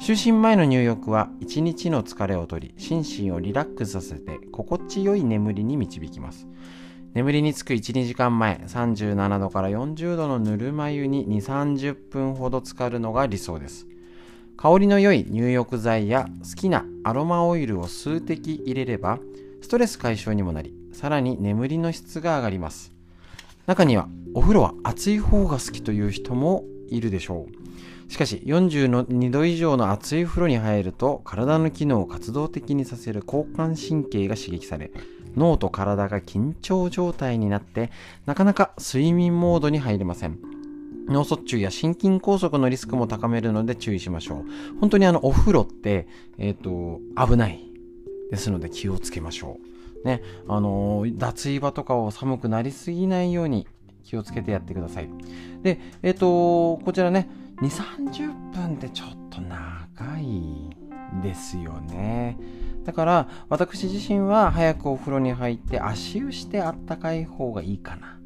[0.00, 6.48] 就寝前の入浴は1日の疲れを取り、心身をリラックスさせて心地よい眠りに導きます。
[7.12, 13.91] 眠りにつく1、2時間前、37度から40度のぬるま湯に2、30分ほど浸かるのが理想です。
[14.62, 19.18] 香りの良い入浴剤や好きなアロマオイルを数滴入れれば
[19.60, 22.92] ストレス解消にもなりさらに眠りの質が上がります。
[23.66, 27.48] 中にはお風呂は熱い方が好きという人もいるでしょ
[28.08, 28.12] う。
[28.12, 34.92] しかし42度以上の熱い風呂に入ると体の機能を活動的にさせる交感神経が刺激され
[35.34, 37.90] 脳と体が緊張状態になって
[38.26, 40.61] なかなか睡眠モードに入れません。
[41.08, 44.78] 脳卒中や心筋梗塞のリスクも高めるので注意しましょう。
[44.80, 46.06] 本当にあの、お風呂って、
[46.38, 47.72] えっ、ー、と、危ない。
[48.32, 49.58] ですので気をつけましょ
[50.04, 50.06] う。
[50.06, 53.68] ね、あのー、脱衣場とかを寒くなりすぎないように
[54.04, 55.10] 気をつけてやってください。
[55.62, 57.28] で、えっ、ー、と、こちらね、
[57.58, 60.74] 2、30分ってちょっと長い
[61.22, 62.38] ですよね。
[62.84, 68.18] だから私自身は早くお風呂に入って足湯してあったかい方がいいかな。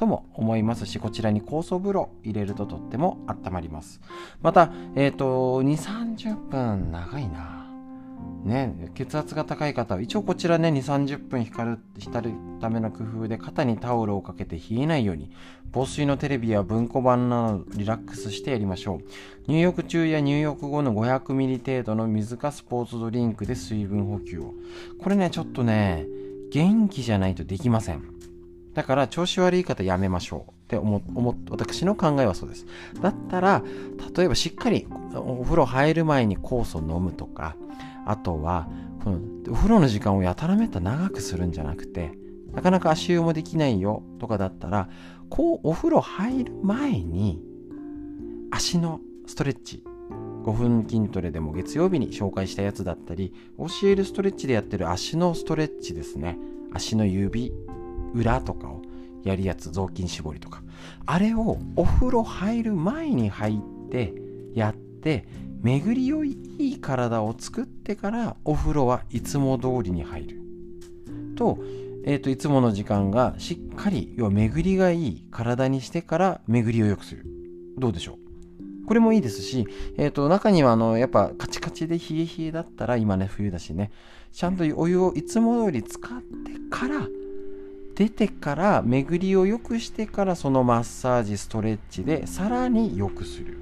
[0.00, 4.00] とも思いますし、こちらに酵素風呂入れるととっても温まります。
[4.40, 7.66] また、えっ、ー、と、2、30分長いな。
[8.42, 12.32] ね、血圧が高い方は、一応こちらね、2、30分光る、浸る
[12.62, 15.30] ための工夫で肩にタオルをかけて冷えないように、
[15.70, 19.02] 防水のテレビや文庫版などリラックスしてやりましょ
[19.46, 19.52] う。
[19.52, 24.54] 入浴中や入浴後の500ミリ程度の水かスポーツドリンクで水分補給を。
[24.98, 26.06] これね、ちょっとね、
[26.50, 28.19] 元気じゃないとできません。
[28.74, 32.66] だから調子悪い方やめましょうって思思私の考えはそうです。
[33.00, 33.62] だったら
[34.16, 37.56] 例えばしっかりお風呂入る前に酵素飲むとか
[38.06, 38.68] あとは
[39.02, 39.18] この
[39.50, 42.12] お風呂の時間をやたらめった長くするんじゃなくて
[42.52, 44.88] なかなか足湯もできないよとかだったら
[45.28, 47.40] こうお風呂入る前に
[48.50, 49.84] 足のストレッチ
[50.44, 56.38] 5分筋トレでも月曜日に紹介したやつだったり教えるストレッチでやってる足のストレッチですね
[56.72, 57.52] 足の指
[58.14, 58.82] 裏とかを
[59.24, 60.62] やるやつ雑巾絞りとか。
[61.06, 64.14] あれをお風呂入る前に入って
[64.54, 65.26] やって
[65.62, 70.40] 巡り良いいい体を作ってからお風呂はいつも通りに入る。
[71.36, 71.58] と,、
[72.04, 77.26] えーと、いつもの時間がしっかり要は巡りがいい体にしてから巡りを良くする。
[77.78, 78.18] どうでしょ
[78.82, 78.86] う？
[78.86, 83.90] これもいいですし、えーと、中にはあのやっぱカチカチで冷え冷えだったら今ね冬だしね。
[84.32, 86.26] ちゃんとお湯をいつも通り使って
[86.70, 87.06] から
[88.00, 93.58] 出てから巡りを良くしてからそのマッサージストレッチでさらに良くする。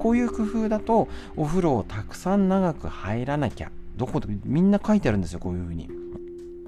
[0.00, 1.06] こういう工夫だと
[1.36, 3.70] お風呂をたくさん長く入らなきゃ。
[3.94, 5.88] どこでみんな書いてあるんですよこういう風に。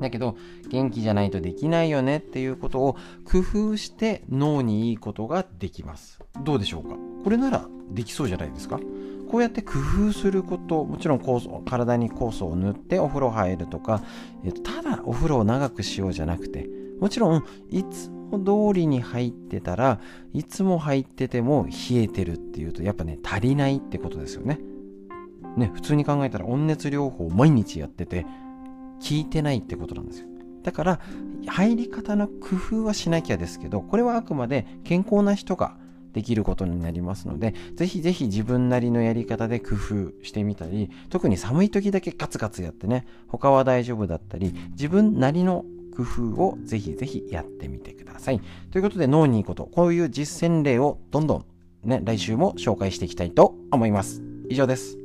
[0.00, 0.36] だけど
[0.68, 6.20] 元気じゃないとできないよねっていうことを工夫して脳にいいことができます。
[6.44, 6.94] どうでしょうか？
[7.24, 8.78] これならできそうじゃないですか？
[9.28, 14.00] こうやって工夫することもちろん酵素体に酵素を塗ってお風呂入るとか
[14.62, 16.68] ただお風呂を長くしようじゃなくて
[17.00, 20.00] もちろんいつも通りに入ってたら
[20.32, 24.60] いつも入ってても冷えてるっていうとやっぱね足りないってことですよね。
[25.56, 28.28] ね普通に考えたら温熱療法を毎日やってて効
[29.10, 30.28] いてないってことなんですよ。
[30.62, 31.00] だから
[31.46, 35.76] 入り方の工夫はしなきゃですけどこれはあくまで健康な人が
[36.12, 45.64] できることになりますので、ぜひぜひ自分なりのやり方で工夫してみたり、特に寒い時だけガツガツやってね、他は大丈夫だったり、自分なりの
[45.94, 48.40] 工夫をぜひぜひやってみてください。
[48.70, 51.44] ということで脳にいいこと、こういう実践例をどんどん
[51.84, 54.22] ね、来週も紹介していきたいと思います。
[54.48, 54.98] 以上です。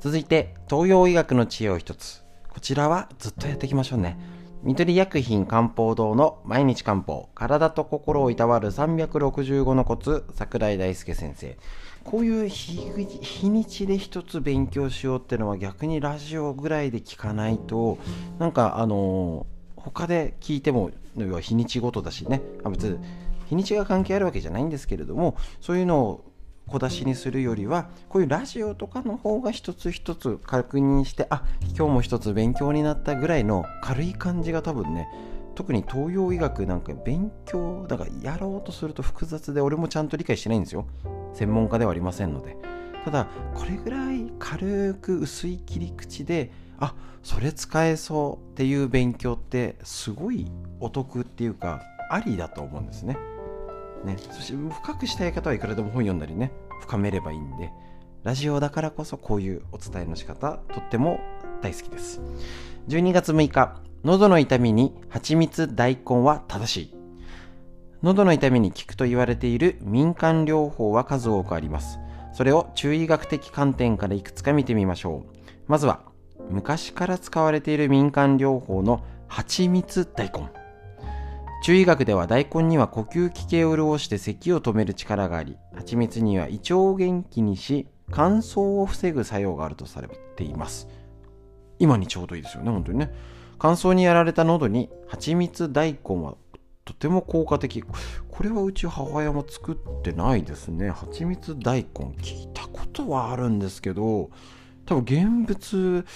[0.00, 4.16] 続いて東洋医学の知恵を一つこちらはずっとやっていきましょうね
[4.66, 11.56] 緑薬品漢方堂の毎日漢方体と心をいたわる365のコツ桜井大輔先生。
[12.02, 17.98] こういう日にちで一つ勉強しようってのは逆にラジオぐらいで聞かないと
[18.40, 19.46] なんかあの、
[19.76, 22.42] 他で聞いても要は日にちごとだしね。
[22.64, 22.98] あ別に
[23.46, 26.24] 日にちが関係あるわけじゃないんですけれどもそういうのを
[26.68, 31.44] 小出しにするよりはこういうラジオとかの方が一つ一つ確認してあ
[31.76, 35.08] 今日も一つ勉強になったぐらいの軽い感じが多分ね
[35.54, 40.86] 特に東洋医学なんか勉強だからやろうとすると複雑で俺もちゃんと理解してないんですよ。
[41.32, 42.56] 専門家ではありませんので。
[43.06, 46.50] ただこれぐらい軽く薄い切り口で
[46.80, 50.50] あそれ使えそうっていう勉強ってすごい
[50.80, 53.16] お得っていうかありだと思うんですね。
[54.06, 56.52] ね、そして深くしたい方はいくらでも本読んだりね。
[56.80, 57.70] 深めればいいんで。
[58.22, 61.20] ラジオだからこそこういうお伝えの仕方とっても
[61.62, 62.20] 大好きです。
[62.88, 63.82] 12月6日。
[64.04, 66.96] 喉の痛みに蜂蜜大根は正しい。
[68.02, 71.98] 喉の痛みに効くと言われている民間療法は数多くあります。
[72.32, 75.36] それを中医学的観点からいくつか見てみましょう。
[75.66, 76.02] まずは
[76.50, 80.55] 昔から使われている民間療法の蜂蜜大根。
[81.66, 90.86] 中医学では大根には呼吸器系を潤して咳を止める力があり蜂蜜には胃腸を元気にし乾燥を防ぐ作用があるとされています。
[91.80, 93.12] 今にちょうどいいですよね本当にね。
[93.58, 96.36] 乾燥にやられた喉に蜂蜜大根は
[96.84, 97.82] とても効果的。
[97.82, 100.90] これはうち母親も作ってないですね。
[100.90, 104.30] 蜂蜜大根聞いたことはあるんですけど
[104.84, 106.06] 多分現物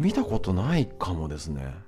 [0.00, 1.85] 見たことないかもですね。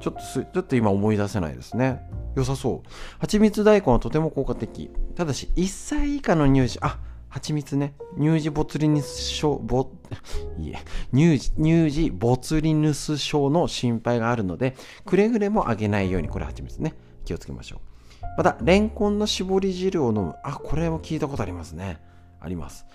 [0.00, 2.00] ちょっとす、ちょっと今思い出せないですね。
[2.36, 2.88] 良さそう。
[3.18, 4.90] 蜂蜜大根はとても効果的。
[5.14, 6.98] ただし、1歳以下の乳児、あ、
[7.28, 7.94] 蜂蜜ね。
[8.18, 9.90] 乳児ボツリヌス症、ボ、
[10.58, 10.78] いえ、
[11.14, 16.94] 乳児、乳児ボツリヌス症の心配があるので、くれぐれもあげないように、これ蜂蜜ね。
[17.24, 18.24] 気をつけましょう。
[18.38, 20.34] また、レンコンの絞り汁を飲む。
[20.44, 21.98] あ、これも聞いたことありますね。
[22.40, 22.86] あります。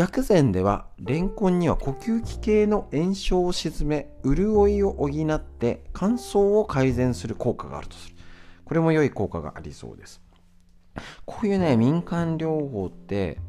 [0.00, 8.16] 薬膳ではレンコンには呼吸器系の炎症を鎮め潤いを補って乾燥を改善する効果があるとする。
[8.64, 10.22] これも良い効果がありそうです。
[11.26, 13.40] こういうね民間療法って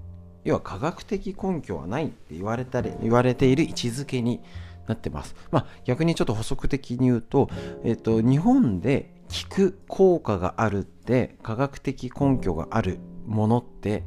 [0.44, 4.42] 要は科学的根拠はないって言われたり言われている位置づけに
[4.90, 5.38] なってます。
[5.52, 7.50] まあ逆にちょっと補足的に言うと、
[7.86, 9.14] えっと、日本で
[9.48, 14.04] 効く効果があるって科学的根拠があるものって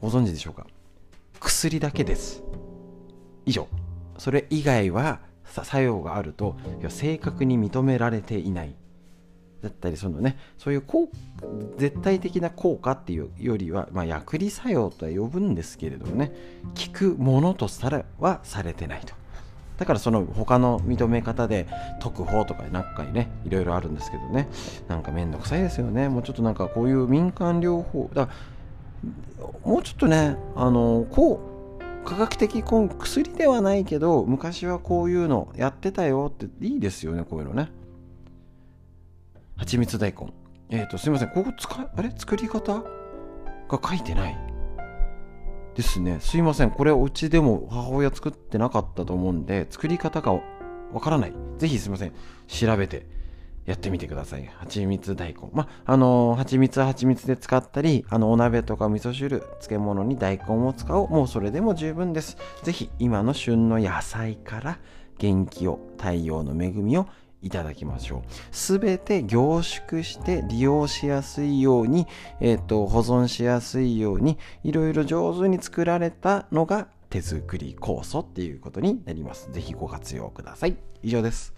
[0.00, 0.66] ご存知でしょうか？
[1.44, 2.42] 薬だけです。
[3.44, 3.68] 以上。
[4.16, 6.56] それ以外は作用があると
[6.88, 8.74] 正確に認められていない。
[9.62, 10.38] だったりそのね。
[10.58, 11.10] そういう効
[11.76, 16.32] 絶対的な効果っていうよりは、まあ、薬理作用とは呼ぶんですけれどもね。
[16.86, 19.14] 効くものとされはされてないと。
[19.76, 21.66] だからその他の認め方で
[22.00, 24.48] 特報とか何回ねいろいろあるんですけどね。
[24.88, 26.08] なんかめんどくさいですよね。
[26.08, 28.38] もうちょっとなんかこういう民間療法だから
[29.64, 37.70] もうちょっとねあのこう科学的根薬ではないけど昔はこういうのやってたよっていいですよねこういうのね。
[39.56, 40.32] 蜂蜜大根。
[40.70, 42.10] えっ、ー、とすいませんここ使あれ？
[42.16, 42.82] 作り方
[43.68, 44.38] が書いてない。
[45.74, 46.18] ですね。
[46.20, 50.32] すいませんこれうちでも母親作ってなかったと思うんで作り方が
[50.92, 51.32] わからない。
[51.58, 52.12] ぜひすいません
[52.46, 53.13] 調べて。
[53.66, 54.46] やってみてください。
[54.58, 55.48] 蜂蜜大根。
[55.52, 61.08] まあ、あのー、蜂蜜は蜂蜜で使ったり、あの、お鍋とか味噌汁、漬物に大根を使おう。
[61.08, 62.36] もうそれでも十分です。
[62.62, 64.78] ぜひ、今の旬の野菜から
[65.18, 67.06] 元気を、太陽の恵みを
[67.40, 68.22] いただきましょう。
[68.50, 72.06] すべて凝縮して利用しやすいように、
[72.40, 79.52] えっ、ー、と、保存しやすいように、いろいろ上手に作られたのが手作り酵素っていうことになります。
[79.52, 80.76] ぜひご活用ください。
[81.02, 81.54] 以上です。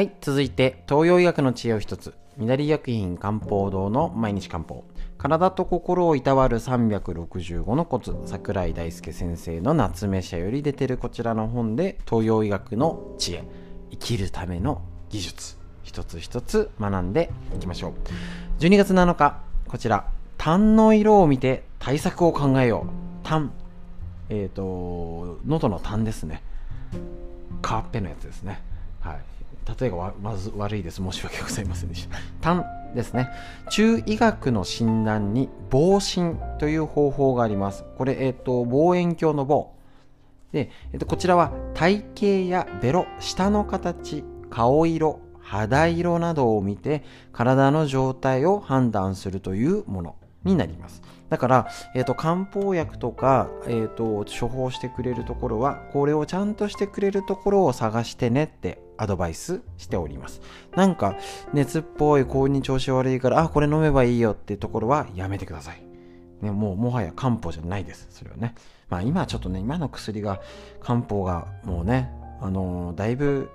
[0.00, 2.14] はい、続いて東洋医学の知恵を一つ。
[2.38, 4.82] 緑薬品漢方堂の毎日漢方。
[5.18, 8.16] 体と心をいたわる365のコツ。
[8.24, 13.44] 桜井大輔先生の夏目社より出てるこちらの本で東洋医学の知恵。
[13.90, 15.58] 生きるための技術。
[15.82, 17.92] 一つ一つ学んでいきましょう。
[18.58, 19.42] 12月7日。
[19.68, 20.08] こちら。
[20.38, 23.28] 痰の色を見て対策を考えよう。
[23.28, 23.52] 痰
[24.30, 26.42] えっ、ー、と喉の痰ですね。
[27.60, 28.62] カーペのやつですね。
[29.00, 29.39] はい。
[29.78, 31.02] 例えがまず悪いです。
[31.02, 32.16] 申し訳ございませんでした。
[32.40, 32.64] 痰
[32.94, 33.30] ですね。
[33.70, 37.84] 中医学の診断に防診という方法があります。
[37.96, 39.74] これ、えっ、ー、と、望遠鏡の棒。
[40.52, 45.20] で、えっ、ー、と、こちらは体型やベロ、舌の形、顔色、
[45.50, 47.02] 肌色などを見て
[47.32, 51.02] 体の状態を判断するというものになります。
[51.30, 60.42] だから、えっ、ー、と、漢方薬とか、えっ、と、処方してくれるところは、これをちゃんとしてくれるところを探してねってアドバイスしております。
[60.74, 61.16] なんか、
[61.54, 65.82] 熱っぽい、高に調子悪いから、あ、これ飲めばいいよっていうところはやめてください。
[66.42, 68.08] ね、もう、もはや漢方じゃないです。
[68.10, 68.54] それはね。
[68.88, 70.40] まあ、今ちょっとね、今の薬が、
[70.80, 73.50] 漢方がもうね、あのー、だいぶ、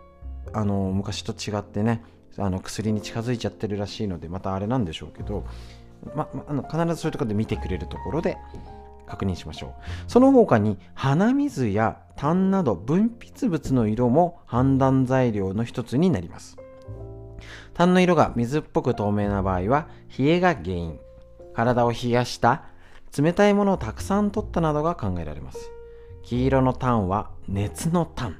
[0.53, 2.01] あの、昔と違ってね、
[2.37, 5.45] あの薬に近づいちゃってるらしいので、またあれなんでしょうけど、
[6.13, 8.37] ま、まあの必ずそういうところで見てくれるところで
[9.07, 9.71] 確認しましょう。
[10.07, 16.57] その他に鼻水や痰など分泌物の色も判断材料の一つになります。
[17.73, 19.87] 痰の色が水っぽく透明な場合は
[20.17, 20.99] 冷えが原因。
[21.53, 22.65] 体を冷やした
[23.17, 25.71] 冷たいものをたくさん取ったなどが考えられます。
[26.23, 28.35] 黄色の痰は熱の痰。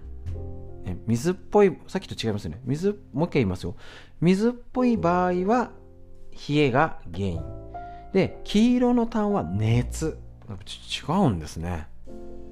[1.08, 2.62] 水っぽい、さっきと違いますよね。
[2.66, 3.76] 水、もう一回言いますよ。
[4.22, 5.72] 水っぽい場合は
[6.50, 7.42] 冷えが原因。
[8.14, 10.18] で、黄色の痰は熱。
[10.48, 11.88] 違うんですね。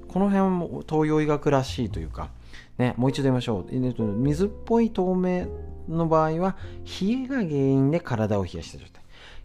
[0.08, 2.30] この辺も東洋医学らしいというか、
[2.78, 3.72] ね、もう一度言いましょう。
[3.72, 5.46] 水っぽい透明
[5.88, 6.56] の場合は、
[7.00, 9.02] 冷えが原因で体を冷やした状態。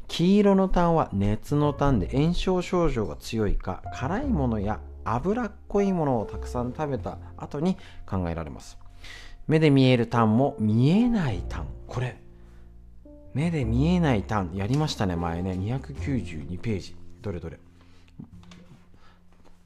[0.08, 8.78] 黄色の痰は熱の痰で炎症症状が強いか、辛いものや脂っこいものをたくさん食べた後に考えられます。
[9.48, 11.66] 目で見える痰も見えない痰。
[11.88, 12.20] これ、
[13.34, 15.52] 目で見えない痰、やりましたね、前ね。
[15.52, 16.96] 292ページ。
[17.22, 17.60] どれどれ。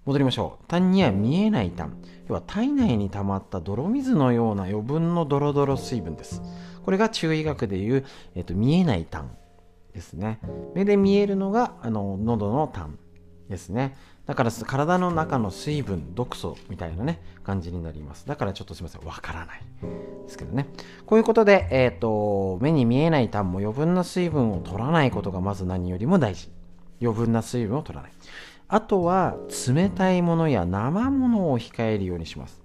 [0.06, 0.65] 戻りましょう。
[0.68, 1.98] 痰には見えない痰。
[2.27, 6.41] 要は体内に溜まった泥水のような余分のドロドロ水分です。
[6.84, 9.30] これが中医学でいう、えっと、見えない痰
[9.94, 10.40] ですね。
[10.76, 12.98] 目で見えるのがあの喉の痰
[13.49, 13.95] ですね。
[14.26, 18.26] だから体の中の水分、毒素みたいなね、感じになります。
[18.26, 19.62] だからちょっとすみません、わからない
[20.26, 20.68] ですけどね。
[21.06, 26.50] こういうことで、えっ、ー、と、目に見えない痰も余分な水分を取らないことがまず何よりも大事。
[27.02, 28.12] 余分な水分を取らない。
[28.70, 29.36] あとは
[29.68, 32.62] 冷たいものや生ものを控えるようにします。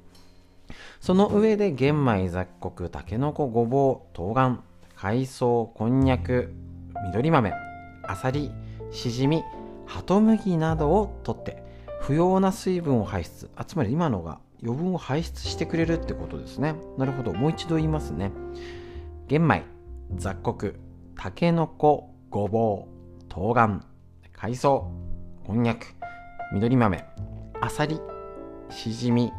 [1.01, 4.60] その上で玄米、雑穀、たけのこ、ごぼう、冬瓜、
[4.94, 6.52] 海藻、こんにゃく、
[7.06, 7.52] 緑豆、
[8.05, 8.52] あさり、
[8.90, 9.43] しじみ、
[9.89, 11.62] ハトムギなどを取って
[12.02, 16.74] 不要な水分を排出あつまり今のが余分を排出してくれるってことですね。
[16.98, 17.32] なるほど。
[17.32, 18.31] もう一度言いますね。
[19.28, 19.65] 玄米
[20.16, 20.78] 雑穀
[21.16, 23.81] たけのこごぼう冬瓜
[24.32, 24.90] 海藻
[25.44, 25.94] こんにゃく
[26.52, 27.05] 緑豆
[27.60, 28.01] あさり
[28.70, 29.32] しじみ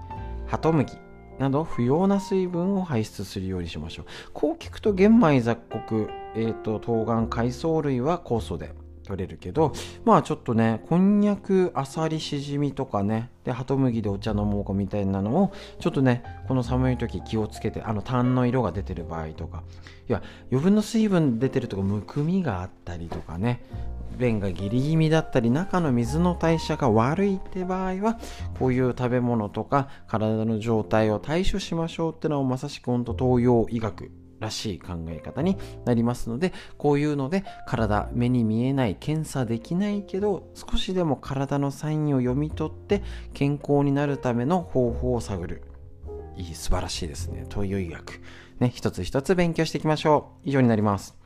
[0.48, 0.94] ハトムギ
[1.38, 4.06] など不要な水分を排出するようにしましょう。
[4.34, 8.74] こう聞くと玄米雑穀、えーと、冬瓜海藻類は酵素で
[9.10, 9.74] 取れるけど
[10.06, 19.64] まあちょっとねこんにゃくあさりしじみとかねでハトムギでお茶飲もうかみたいなのをちょっとねこの寒い時気をつけてあの痰の色が出てる場合とか
[20.08, 20.22] いや
[20.52, 23.64] 余分の水分出てるとかむくみがあったりとかね
[24.20, 28.20] 便が下痢気味だったり中の水の代謝が悪いって場合は
[28.60, 43.04] こういう食べ物とか体の状態を対処しましょうってのはまさしく本当東洋医学らしい考え方になりますのでこういうので体目に見えない検査できないけど少しでも体のサインを読み取って
[43.34, 45.64] 健康になるための方法を探る。
[46.36, 47.46] いい素晴らしいですね。
[47.50, 48.22] 東洋医学。
[48.60, 50.50] ね一つ一つ勉強していきましょう。
[50.50, 51.18] 以上になります。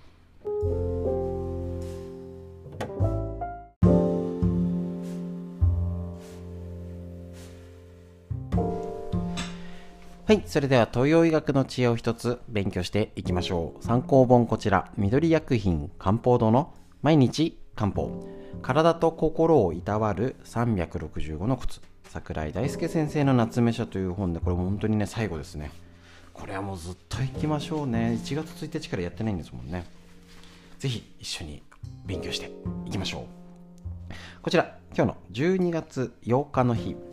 [10.33, 10.43] はい。
[10.47, 13.85] それでは東洋医学の知恵を一つ勉強していきましょう。
[13.85, 16.73] 参考本こちら、緑薬品漢方堂の
[17.03, 18.27] 毎日漢方。
[18.63, 21.81] 体と心をいたわる365のコツ。
[22.05, 25.69] 桜井大輔先生の夏目書という本で、これ本当にね、最後ですね。
[26.33, 28.19] これはもうずっと行きましょうね。
[28.19, 29.85] 1月1日からやってないんですもんね。
[30.79, 31.61] ぜひ一緒に
[32.07, 32.51] 勉強して
[32.87, 33.27] いきましょ
[34.09, 34.13] う。
[34.41, 37.12] こちら、今日の12月8日の日。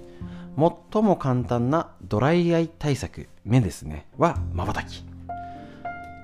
[0.93, 5.05] 最も簡単なドライアイ対策目ですねはまばたき。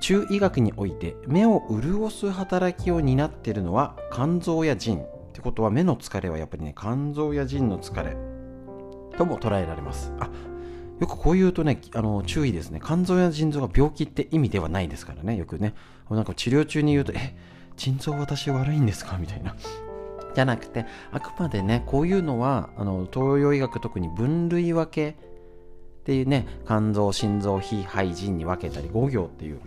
[0.03, 4.99] 中医学において目を潤す働きを担っているのは肝臓や腎。
[4.99, 8.15] ってことは目の疲れはやっぱりね肝臓や腎の疲れ。
[9.17, 10.13] とも捉えられます。
[10.21, 10.29] あ
[11.01, 12.81] よくこう言うとねあの注意ですね。
[12.85, 15.75] 肝臓や腎臓が病気って意味ではないですからねよくね。
[16.11, 17.35] なんか治療中に言うとえ
[17.77, 19.17] 腎臓私悪いんですか？
[19.17, 19.57] みたいな。
[20.37, 29.61] じゃなくてあくまでねこういうのはあの東洋医学特に分類分けっていうね肝臓心臓非肺腎に分けたり5行っていう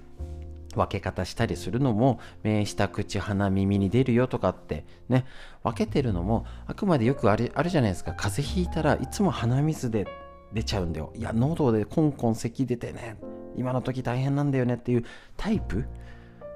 [0.76, 5.26] 分け方したりするのも目下口鼻耳に出るよとかってね
[5.64, 8.14] 分けてるのもあくまでよくあるあるじゃないですか。
[8.14, 10.06] 風邪ひいたらいつも鼻水で
[10.54, 11.12] 出ちゃうんだよ。
[11.16, 13.18] いや喉でコンコン咳出てね
[13.56, 15.04] 今の時大変なんだよねっていう
[15.36, 15.86] タイプ。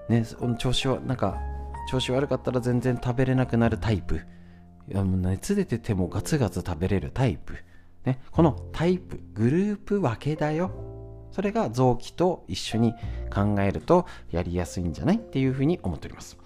[0.07, 0.23] ね
[0.60, 1.41] 調子はなんか
[1.89, 4.22] 調子悪かったら全然食べれなくなるタイプ。
[4.89, 7.55] いやもう熱出ててもガツガツ食べれるタイプ。
[8.05, 10.72] ね、このタイプ、グループ分けだよ。
[11.31, 12.93] それが臓器と一緒に
[13.34, 16.38] 考えるとやりやすいんじゃないっていうふうに思っております。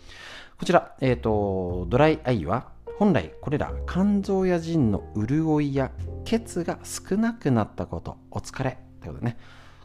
[0.57, 5.91] こちら、えっ、ー、と、ドライアイは本来これら肝臓や腎の潤いや
[6.25, 9.37] 血が少なくなったこと、お疲れということね、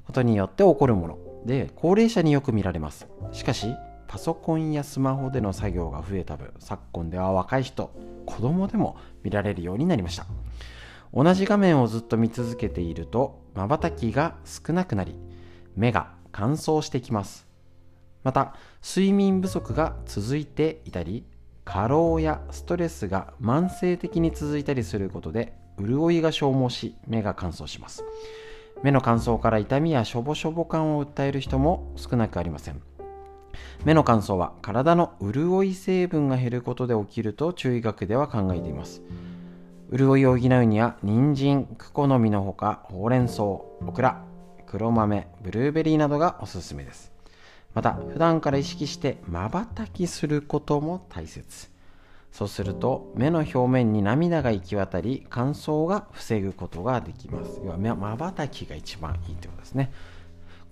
[0.07, 3.09] ことによって起こるもので、高齢者によく見られます。
[3.33, 3.75] しかし、
[4.13, 7.95] パソコンやスマホでの作業が増えた分昨今では若い人
[8.27, 10.27] 子供でも見られるようになりました。
[11.15, 15.15] 同じ画面をずっと見続けていると瞬きが少なくなり
[15.77, 17.49] 目が乾燥してきます。
[18.23, 18.55] また
[18.87, 21.25] 睡眠不足が続いていたり
[21.65, 28.05] 過労やストレスが慢性的に続いたりすることで潤いが消耗し目が乾燥します。
[28.83, 32.92] 目の乾燥から痛みやしょぼしょぼ感を訴える人も少なくありません。
[33.85, 39.03] 目の乾燥は体の潤い成分が減ることで起きると中医学では考えています。
[39.93, 44.25] 潤いを補うには人参クコの実のほかほうれん草オクラ
[44.67, 47.13] 黒豆ブルーベリーなどがおすすめです。
[47.75, 51.71] また普段から意識してまばたきすることも大切。
[52.31, 57.61] そうすると目の表面に涙が行き渡り乾燥が防ぐことができます。
[57.63, 59.93] 要はまばたきが一番いいってことですね。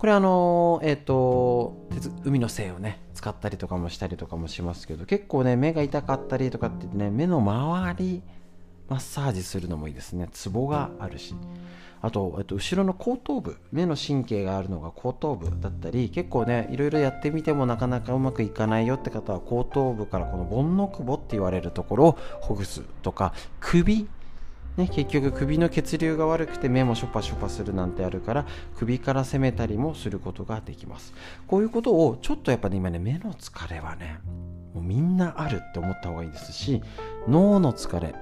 [0.01, 1.77] これあのえっ、ー、と
[2.23, 8.23] 海の精をね使ったりとかもしたりとかもしますけど結構ね目が痛かったりとかってね目の周り
[8.89, 10.27] マッサージするのもいいですね。
[10.33, 11.35] ツボがあるし。
[12.01, 24.09] あと、えっと、後ろの後頭部目の神経があるのが後頭部だったり結構ねいろいろやってみてもなかなかうまくいかないよって方は後頭部からこの盆の久保って言われるところをほぐすとか首
[24.77, 28.45] ね、結局首の血流が悪くて目もショパショパするなんてあるから
[28.77, 31.13] 首から攻めたりもすることができます。
[31.47, 34.19] こういうことをちょっとやっぱね今ね目の疲れはね
[34.73, 36.81] もうみんなあるって思った方がいいですし
[37.27, 38.15] 脳の疲れ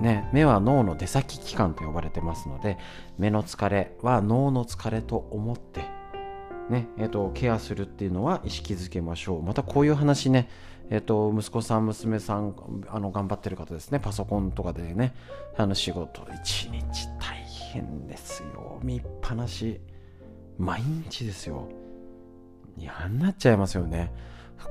[0.00, 2.78] ね、目は脳の出先器官と呼ばれてますので
[3.16, 5.82] 目の疲れは脳の疲れと思って
[6.68, 9.42] ねえーと、ケアするっていうのは意識づけましょう。
[9.42, 10.48] またこういう話ね
[10.90, 12.54] えっ、と息子さん娘さん
[12.88, 14.00] あの頑張ってる方ですね。
[14.00, 15.14] パソコンとかでね。
[15.56, 17.36] あの仕事一日大
[17.72, 18.80] 変ですよ。
[18.82, 19.80] 見っぱなし。
[20.58, 21.68] 毎日ですよ。
[22.76, 24.12] 嫌になっちゃいますよね。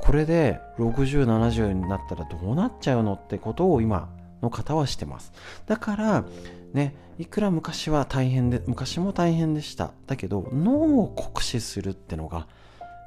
[0.02, 4.10] これで6070になったらどうなっちゃうのってことを今
[4.41, 5.31] の方はしてます。
[5.65, 6.26] だから
[6.73, 9.91] ねいくら昔は大変で昔も大変でした。
[10.07, 12.48] だけど脳を酷使するってのが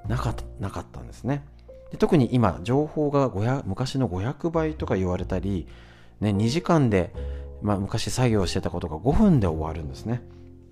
[0.08, 1.44] なかったなかったんですね。
[1.96, 3.30] 特に今情報が
[3.66, 5.66] 昔の500倍とか言われたり、
[6.20, 7.12] ね、2時間で、
[7.62, 10.16] まあ、昔作業してたことが5分で終わるんですね。
[10.16, 10.24] って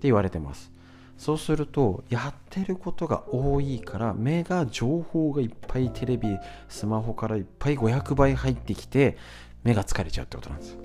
[0.03, 0.71] 言われてます。
[1.17, 6.37] そうするとやってることが多いから目が情報がいっぱいテレビ
[6.67, 9.17] スマホからいっぱい500倍入ってきて
[9.63, 10.77] 目が疲れちゃうってことなんです。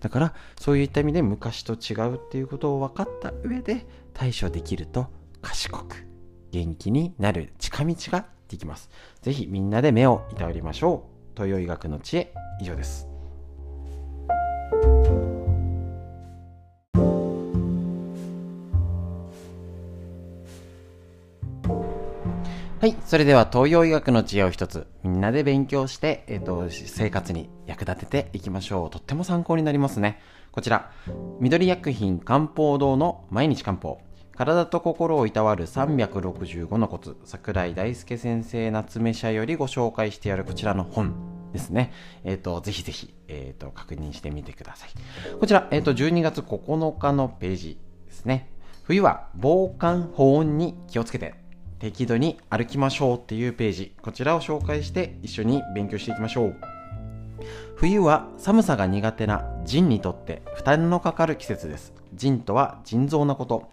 [0.00, 5.08] だからそういった意味で昔と違うっていうことを分かった上で対処できると
[5.42, 6.06] 賢く
[6.50, 8.90] 元気になる近道ができます。
[9.22, 11.32] ぜひみんなで目をいたわりましょう。
[11.34, 13.08] 東洋医学の知恵以上です。
[22.80, 22.96] はい。
[23.04, 28.90] それでは東洋医学の知恵を一つ、みんなで勉強して、えっ、ー、と、生活に役立てていきましょう。
[28.90, 30.18] とっても参考になりますね。
[30.50, 30.90] こちら、
[31.40, 34.00] 緑薬品漢方堂の毎日漢方。
[34.40, 41.12] 体と心をいたわる365のコツ桜井大輔先生夏目社よりご紹介してやるこちらの本
[41.52, 41.92] ですね。
[42.24, 44.90] えっ、ー、と、ぜひぜひ、えっ、ー、と、確認してみてください。
[45.38, 48.48] こちら、えっ、ー、と、12月9日のページですね。
[48.84, 51.34] 冬は防寒保温に気をつけて
[51.78, 56.56] 適度に歩きましょうっていうページこちらを紹介して一緒に勉強していきましょう
[57.76, 63.68] 冬は寒さが苦手な腎にとって負担のかかる季節です腎とは腎臓のこと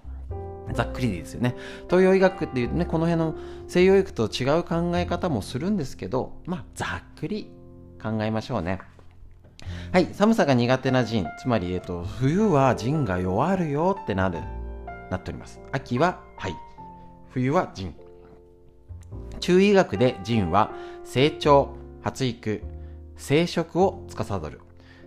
[0.73, 1.55] ざっくりですよね。
[1.89, 3.35] 東洋医学っていうねこの辺の
[3.67, 6.85] 西洋医学と違う考え方もするんですけどまあざ
[7.15, 7.51] っくり
[8.01, 8.79] 考えましょうね。
[9.91, 14.39] はい寒さが苦手な腎つまり、えっと、冬は腎が弱るよってなる
[15.09, 15.59] なっております。
[15.71, 16.55] 秋ははい。
[17.29, 17.93] 冬は腎
[19.39, 20.71] 中医学で腎は
[21.03, 22.61] 成長発育
[23.15, 24.61] 生殖を司る。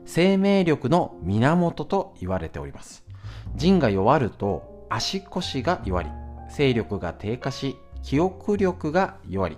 [0.07, 3.05] 生命力の源と言われております。
[3.55, 6.11] 腎が弱ると足腰が弱り
[6.55, 9.57] 勢力が低下し記憶力が弱り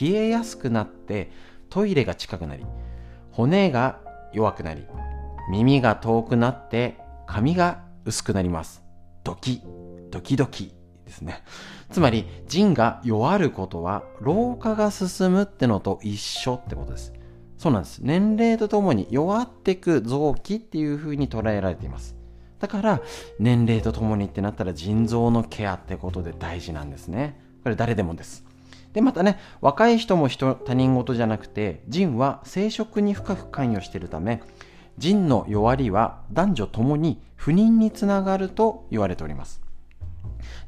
[0.00, 1.30] 冷えやすくなって
[1.68, 2.64] トイレが近くなり
[3.30, 4.00] 骨が
[4.32, 4.86] 弱くなり
[5.50, 8.82] 耳が遠くなって髪が薄くなります
[9.24, 9.62] ドキ
[10.10, 10.72] ドキドキ
[11.12, 11.42] ですね。
[11.90, 17.12] つまり、腎が弱ることは、老化が進むってのと一緒ってことです。
[17.58, 18.00] そうなんです。
[18.02, 22.16] 年齢とともに弱っていく臓器っていう風に捉えられています。
[22.62, 23.00] だから、
[23.40, 27.36] 年齢とともにってなったら腎臓のケアってことで大事なんですね。
[27.64, 28.44] これ誰でもです。
[28.92, 34.40] で、またね、若い人も人他人事じゃなくて、腎は生殖に深く関与しているため、
[34.96, 39.60] 腎の弱りは男女ともに不妊につながると言われております。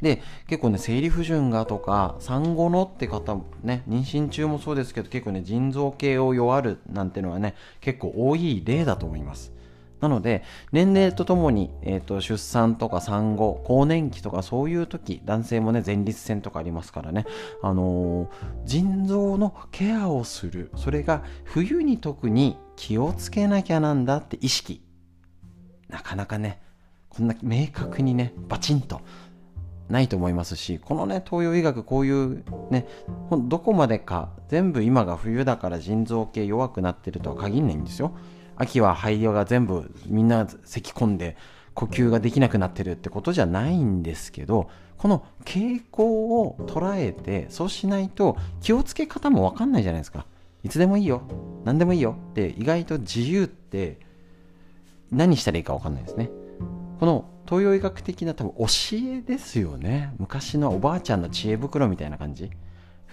[0.02, 9.53] で結構ね生理不順がとか産後のって方ね妊娠中もそうですけど結構ね腎臓系を弱るなんてのはね結構多い例だと思います
[10.04, 17.24] なので年齢とともに、えーと、出産とか産後更年期とかそういう時男性もね前立腺とかありますからね、
[17.62, 18.28] あのー、
[18.66, 20.70] 腎臓のケアをする。
[20.76, 24.82] それが冬に特に気をつけなきゃなんだって意識。
[25.88, 26.60] なかなかね
[27.08, 29.00] こんな明確にねバチンと
[29.88, 32.86] ないと思いますしこのね東洋医学こういうね
[33.30, 38.14] どこまでか全部今が冬だから腎臓系弱くなってるとは限らないんですよ。
[38.56, 41.36] 秋は肺が全部みんな咳き込んで
[41.74, 50.26] 呼吸ができなくなってるってことじゃないんですけどこの傾向を捉えてそうしないと気をつけ方も分かんないじゃないですか。
[50.62, 51.22] いつでもいいよ。
[51.64, 52.16] 何でもいいよ。
[52.30, 53.98] って意外と自由って
[55.10, 56.30] 何したらいいか分かんないですね。
[57.00, 58.66] この東洋医学的な多分教
[59.16, 60.14] えですよね。
[60.18, 62.50] 昔のおばあちゃんの知恵袋みたいな感じ。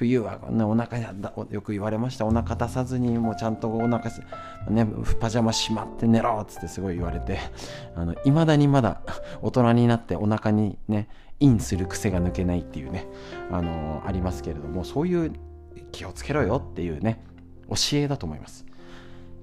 [0.02, 2.26] 冬は、ね、お腹よく言われました。
[2.26, 4.23] お腹出さずにもうちゃんとお腹す
[4.68, 4.88] ね
[5.19, 7.38] パジャマしまって寝ろっつってすごい言われて。
[8.26, 9.02] いまだにまだ
[9.44, 11.07] 大人になってお腹にね
[11.40, 13.06] インする癖が抜けないっていうね
[13.52, 15.34] あのー、ありますけれどもそういう
[15.91, 17.23] 気をつけろよっていうね
[17.69, 18.65] 教えだと思います。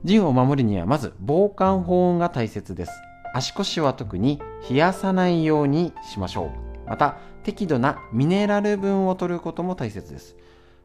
[0.03, 2.93] 腎を守るにはまず防寒保温が大切です。
[3.33, 6.68] 足腰は特に冷やさないようにしましょう。
[6.89, 10.37] また適度なミネラル分を摂ることも大切です。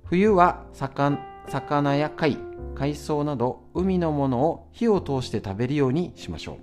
[0.06, 2.38] 冬は魚や貝
[2.76, 6.58] 海藻など海のものを火を通して食べるようにしましょう。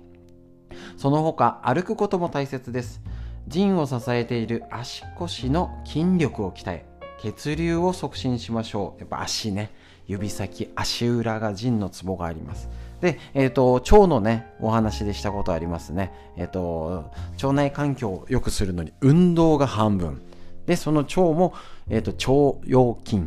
[0.97, 3.01] その他歩くことも大切です。
[3.47, 6.85] 腎を支えている足腰の筋力を鍛え
[7.19, 8.99] 血流を促進しましょう。
[8.99, 9.71] やっぱ足ね。
[10.07, 12.69] 指先足裏が腎のツボがあります。
[13.01, 16.13] で、えっ、ー、と、腸のね、お話でしたことありますね。
[16.37, 20.21] えっ、ー、と、腸内環境を良くするのに運動が半分。
[20.67, 21.53] で、その腸も、
[21.89, 23.23] えっ、ー、と、腸腰筋。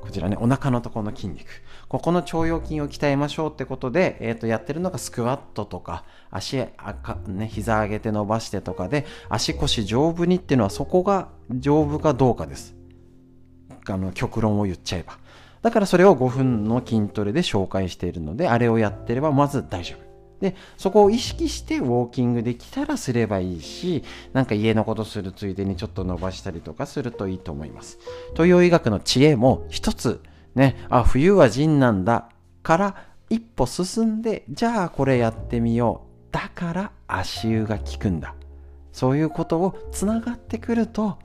[0.00, 1.46] こちらね、お腹のところの筋肉。
[1.88, 12.76] ここの腸腰筋を鍛えましょうってことで、えっ、と、やってるのがスクワットとか、足、あかね、膝上げて伸ばしてとかで、足腰丈夫にっていうのはそこが丈夫かどうかです。
[13.88, 15.18] あの、極論を言っちゃえば。
[15.62, 20.06] だからそれを5分の筋トレで紹介しているので、あれをやってればまず大丈夫。
[20.40, 27.98] で、そこを意識してウォーキングできたらすればいいし、なんか家のことするついでにちょっと伸ばしたりとかするといいと思います。
[28.32, 30.20] 東洋医学の知恵も一つ、
[30.54, 32.28] ね、あ、冬は腎なんだ
[32.62, 32.96] から
[33.30, 36.32] 一歩進んで、じゃあこれやってみよう。
[36.32, 38.34] だから足湯が効くんだ。
[38.92, 41.18] そういうことをつながってくると、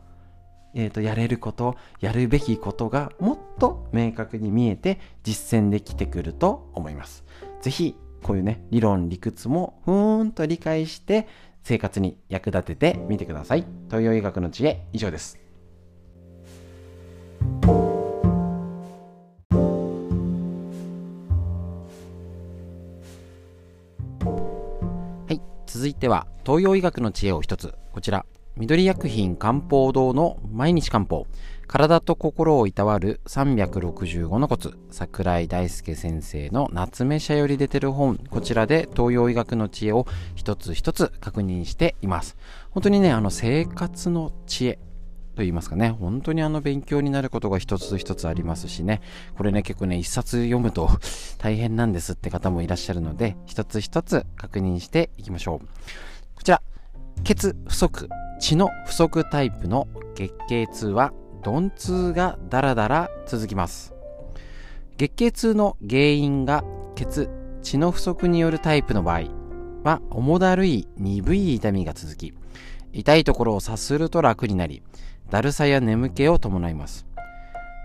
[0.74, 7.24] えーと、やれることやるべきことがもっと明確に見えて実践できてくると思います。
[7.62, 11.28] ぜひこういうね理論理屈もふーんと理解して
[11.64, 13.66] 生活に役立ててみてください。
[13.88, 15.40] 東洋医学の知恵以上です。
[25.28, 28.26] はい、続いては東洋医学の知恵を一つこちら
[28.62, 31.26] 緑薬品漢方堂の毎日漢方。
[31.66, 34.78] 体と心をいたわる365のコツ。
[34.92, 38.18] 桜井大輔先生の夏目社より出てる本。
[38.30, 40.06] こちらで東洋医学の知恵を
[40.36, 42.38] 一つ一つ確認しています。
[42.70, 49.02] 本当にねあの生活の知恵と言いますかね、本当にあの勉強になることが一つ一つありますしね、
[49.38, 50.88] これね、結構ね、一冊読むと
[51.40, 55.68] 大変なんですって方もいらっしゃるので、一つ一つ確認していきましょう。
[56.36, 56.62] こちら、
[57.24, 61.14] 血不足、血の不足タイプの月経痛は
[61.46, 63.94] 鈍痛がだらだら続きます。
[64.98, 66.64] 月経痛の原因が
[66.96, 67.30] 血
[67.62, 69.22] 血の不足によるタイプの場合
[69.84, 72.34] は重だるい鈍い痛みが続き
[72.92, 74.82] 痛いところをさすると楽になり
[75.30, 77.06] だるさや眠気を伴います。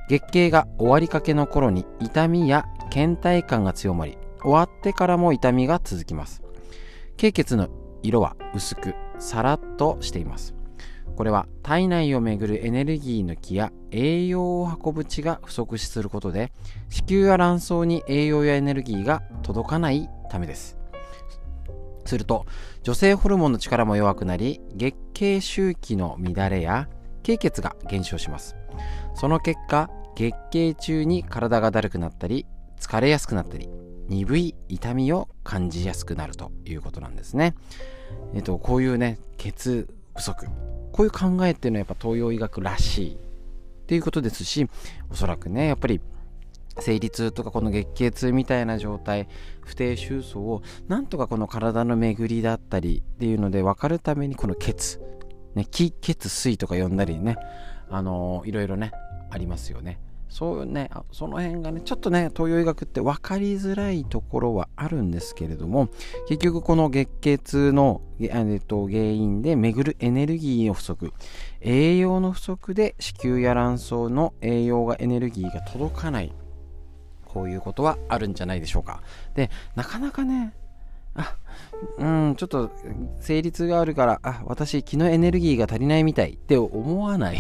[0.09, 6.43] 月経が終わりかけの頃に痛みや倦怠感が強まり終わってからも痛みが続きます。
[7.19, 7.69] 経血の
[8.03, 10.55] 色は薄くさらっとしています。
[11.17, 16.53] これは体内をめぐるエネルギーの気や栄養を運ぶ血が不足することで
[16.91, 20.77] 子宮や卵巣に栄養やエネルギーが届かないためです。
[22.05, 22.47] すると
[22.83, 26.89] 女性ホルモンの力も弱くなり月経周期の乱れや
[27.23, 28.55] 経血が減少します。
[29.15, 32.47] その結果月経中に体がだるくなったり
[32.79, 33.69] 疲れやすくなったり
[34.09, 37.55] 鈍い痛みを感じやすくなるということなんですね。
[38.35, 40.47] えっと、こういうね、血不足
[40.93, 43.17] こういう考えっていうのはやっぱ東洋医学らしいっ
[43.87, 44.67] ていうことですし
[45.11, 46.01] おそらくねやっぱり
[46.79, 49.29] 生理痛とかこの月経痛みたいな状態
[49.63, 55.01] 不定収束をなんとかこの体の巡りだったりっていうので分かるためにこの血
[55.55, 57.37] ね気血水とか呼んだりね
[57.91, 58.93] あのー、いろいろね
[59.31, 59.99] ありますよね
[60.37, 65.89] そうね、その辺がね、ちょっとね、東洋医学って分かりづらいところはあるんですけれども、
[66.29, 68.27] 結局この月経痛の、え
[68.57, 71.15] っと、原因で巡るエネルギーの不足、
[71.63, 76.35] 栄養の不足で子宮や卵巣の栄養がエネルギーが届かない、
[77.25, 79.01] こういうことはあるんじゃないでしょうか。
[79.35, 80.53] で、なかなかね、
[81.15, 81.35] あ、
[81.97, 82.71] うん、ちょっと
[83.21, 87.39] 生理痛があるから、あ、私、気のエネルギーが足りないみたいって思わない。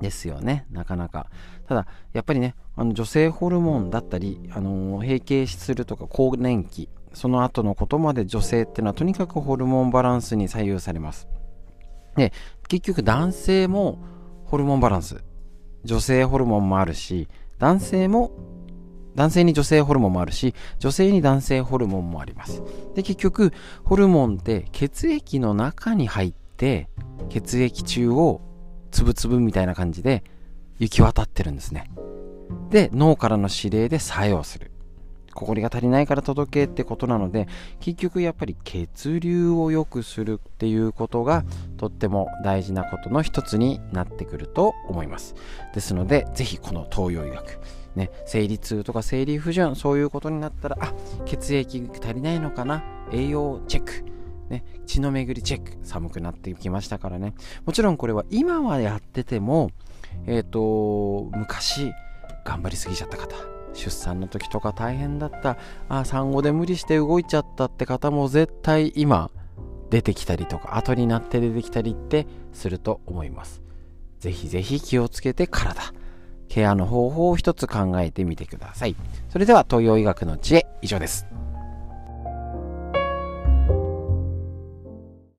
[0.00, 1.28] ですよね、なかなか。
[1.66, 11.28] ただ、やっぱりね、あの女性ホルモンだったり、あの閉経するとか更年期、その後のことまで女性っていうのはとにかくホルモンバランスに左右されます。
[12.16, 12.32] で、
[12.68, 13.98] 結局男性も
[14.44, 15.24] ホルモンバランス、
[15.84, 18.32] 女性ホルモンもあるし、男性も
[19.18, 22.62] 男性に女性ホルモンもあるし、女性に男性ホルモンもあります。
[22.94, 23.52] で、結局、
[23.82, 26.88] ホルモンって血液の中に入って、
[27.28, 28.40] 血液中を
[28.90, 30.24] つぶつぶみたいな感じで
[30.78, 31.90] 行き渡ってるんですね。
[32.70, 34.70] で、脳からの指令で作用する。
[35.34, 37.46] ここりが足りないから届けってことなので、
[37.78, 41.44] 結局やっぱり血流を良くするっていうことが
[41.76, 45.36] とっても大事なことの一つになってくると思います。
[45.74, 47.60] ですので、ぜひこの東洋医学、
[47.94, 50.92] ね、生理痛とか生理不順、そういうことになったら、あ、
[51.24, 52.82] 血液足りないのかな？
[53.12, 54.17] 栄養チェック。
[54.48, 57.34] ね、血の巡りチェック、寒くなってきましたからね。
[57.64, 59.70] もちろんこれは今はやってても、
[60.26, 61.92] えっ、ー、と、昔、
[62.44, 63.36] 頑張りすぎちゃった方、
[63.74, 65.58] 出産の時とか大変だった、
[65.88, 69.30] あ、産後で無理して動いちゃったって方も絶対今、
[69.90, 73.62] 出てきたりとか、後になって出てきたりってすると思います。
[74.18, 75.80] ぜひぜひ気をつけて体、
[76.48, 78.96] ケアの方法を一つ考えてみてください。
[79.28, 81.27] それでは東洋医学の知恵、以上です。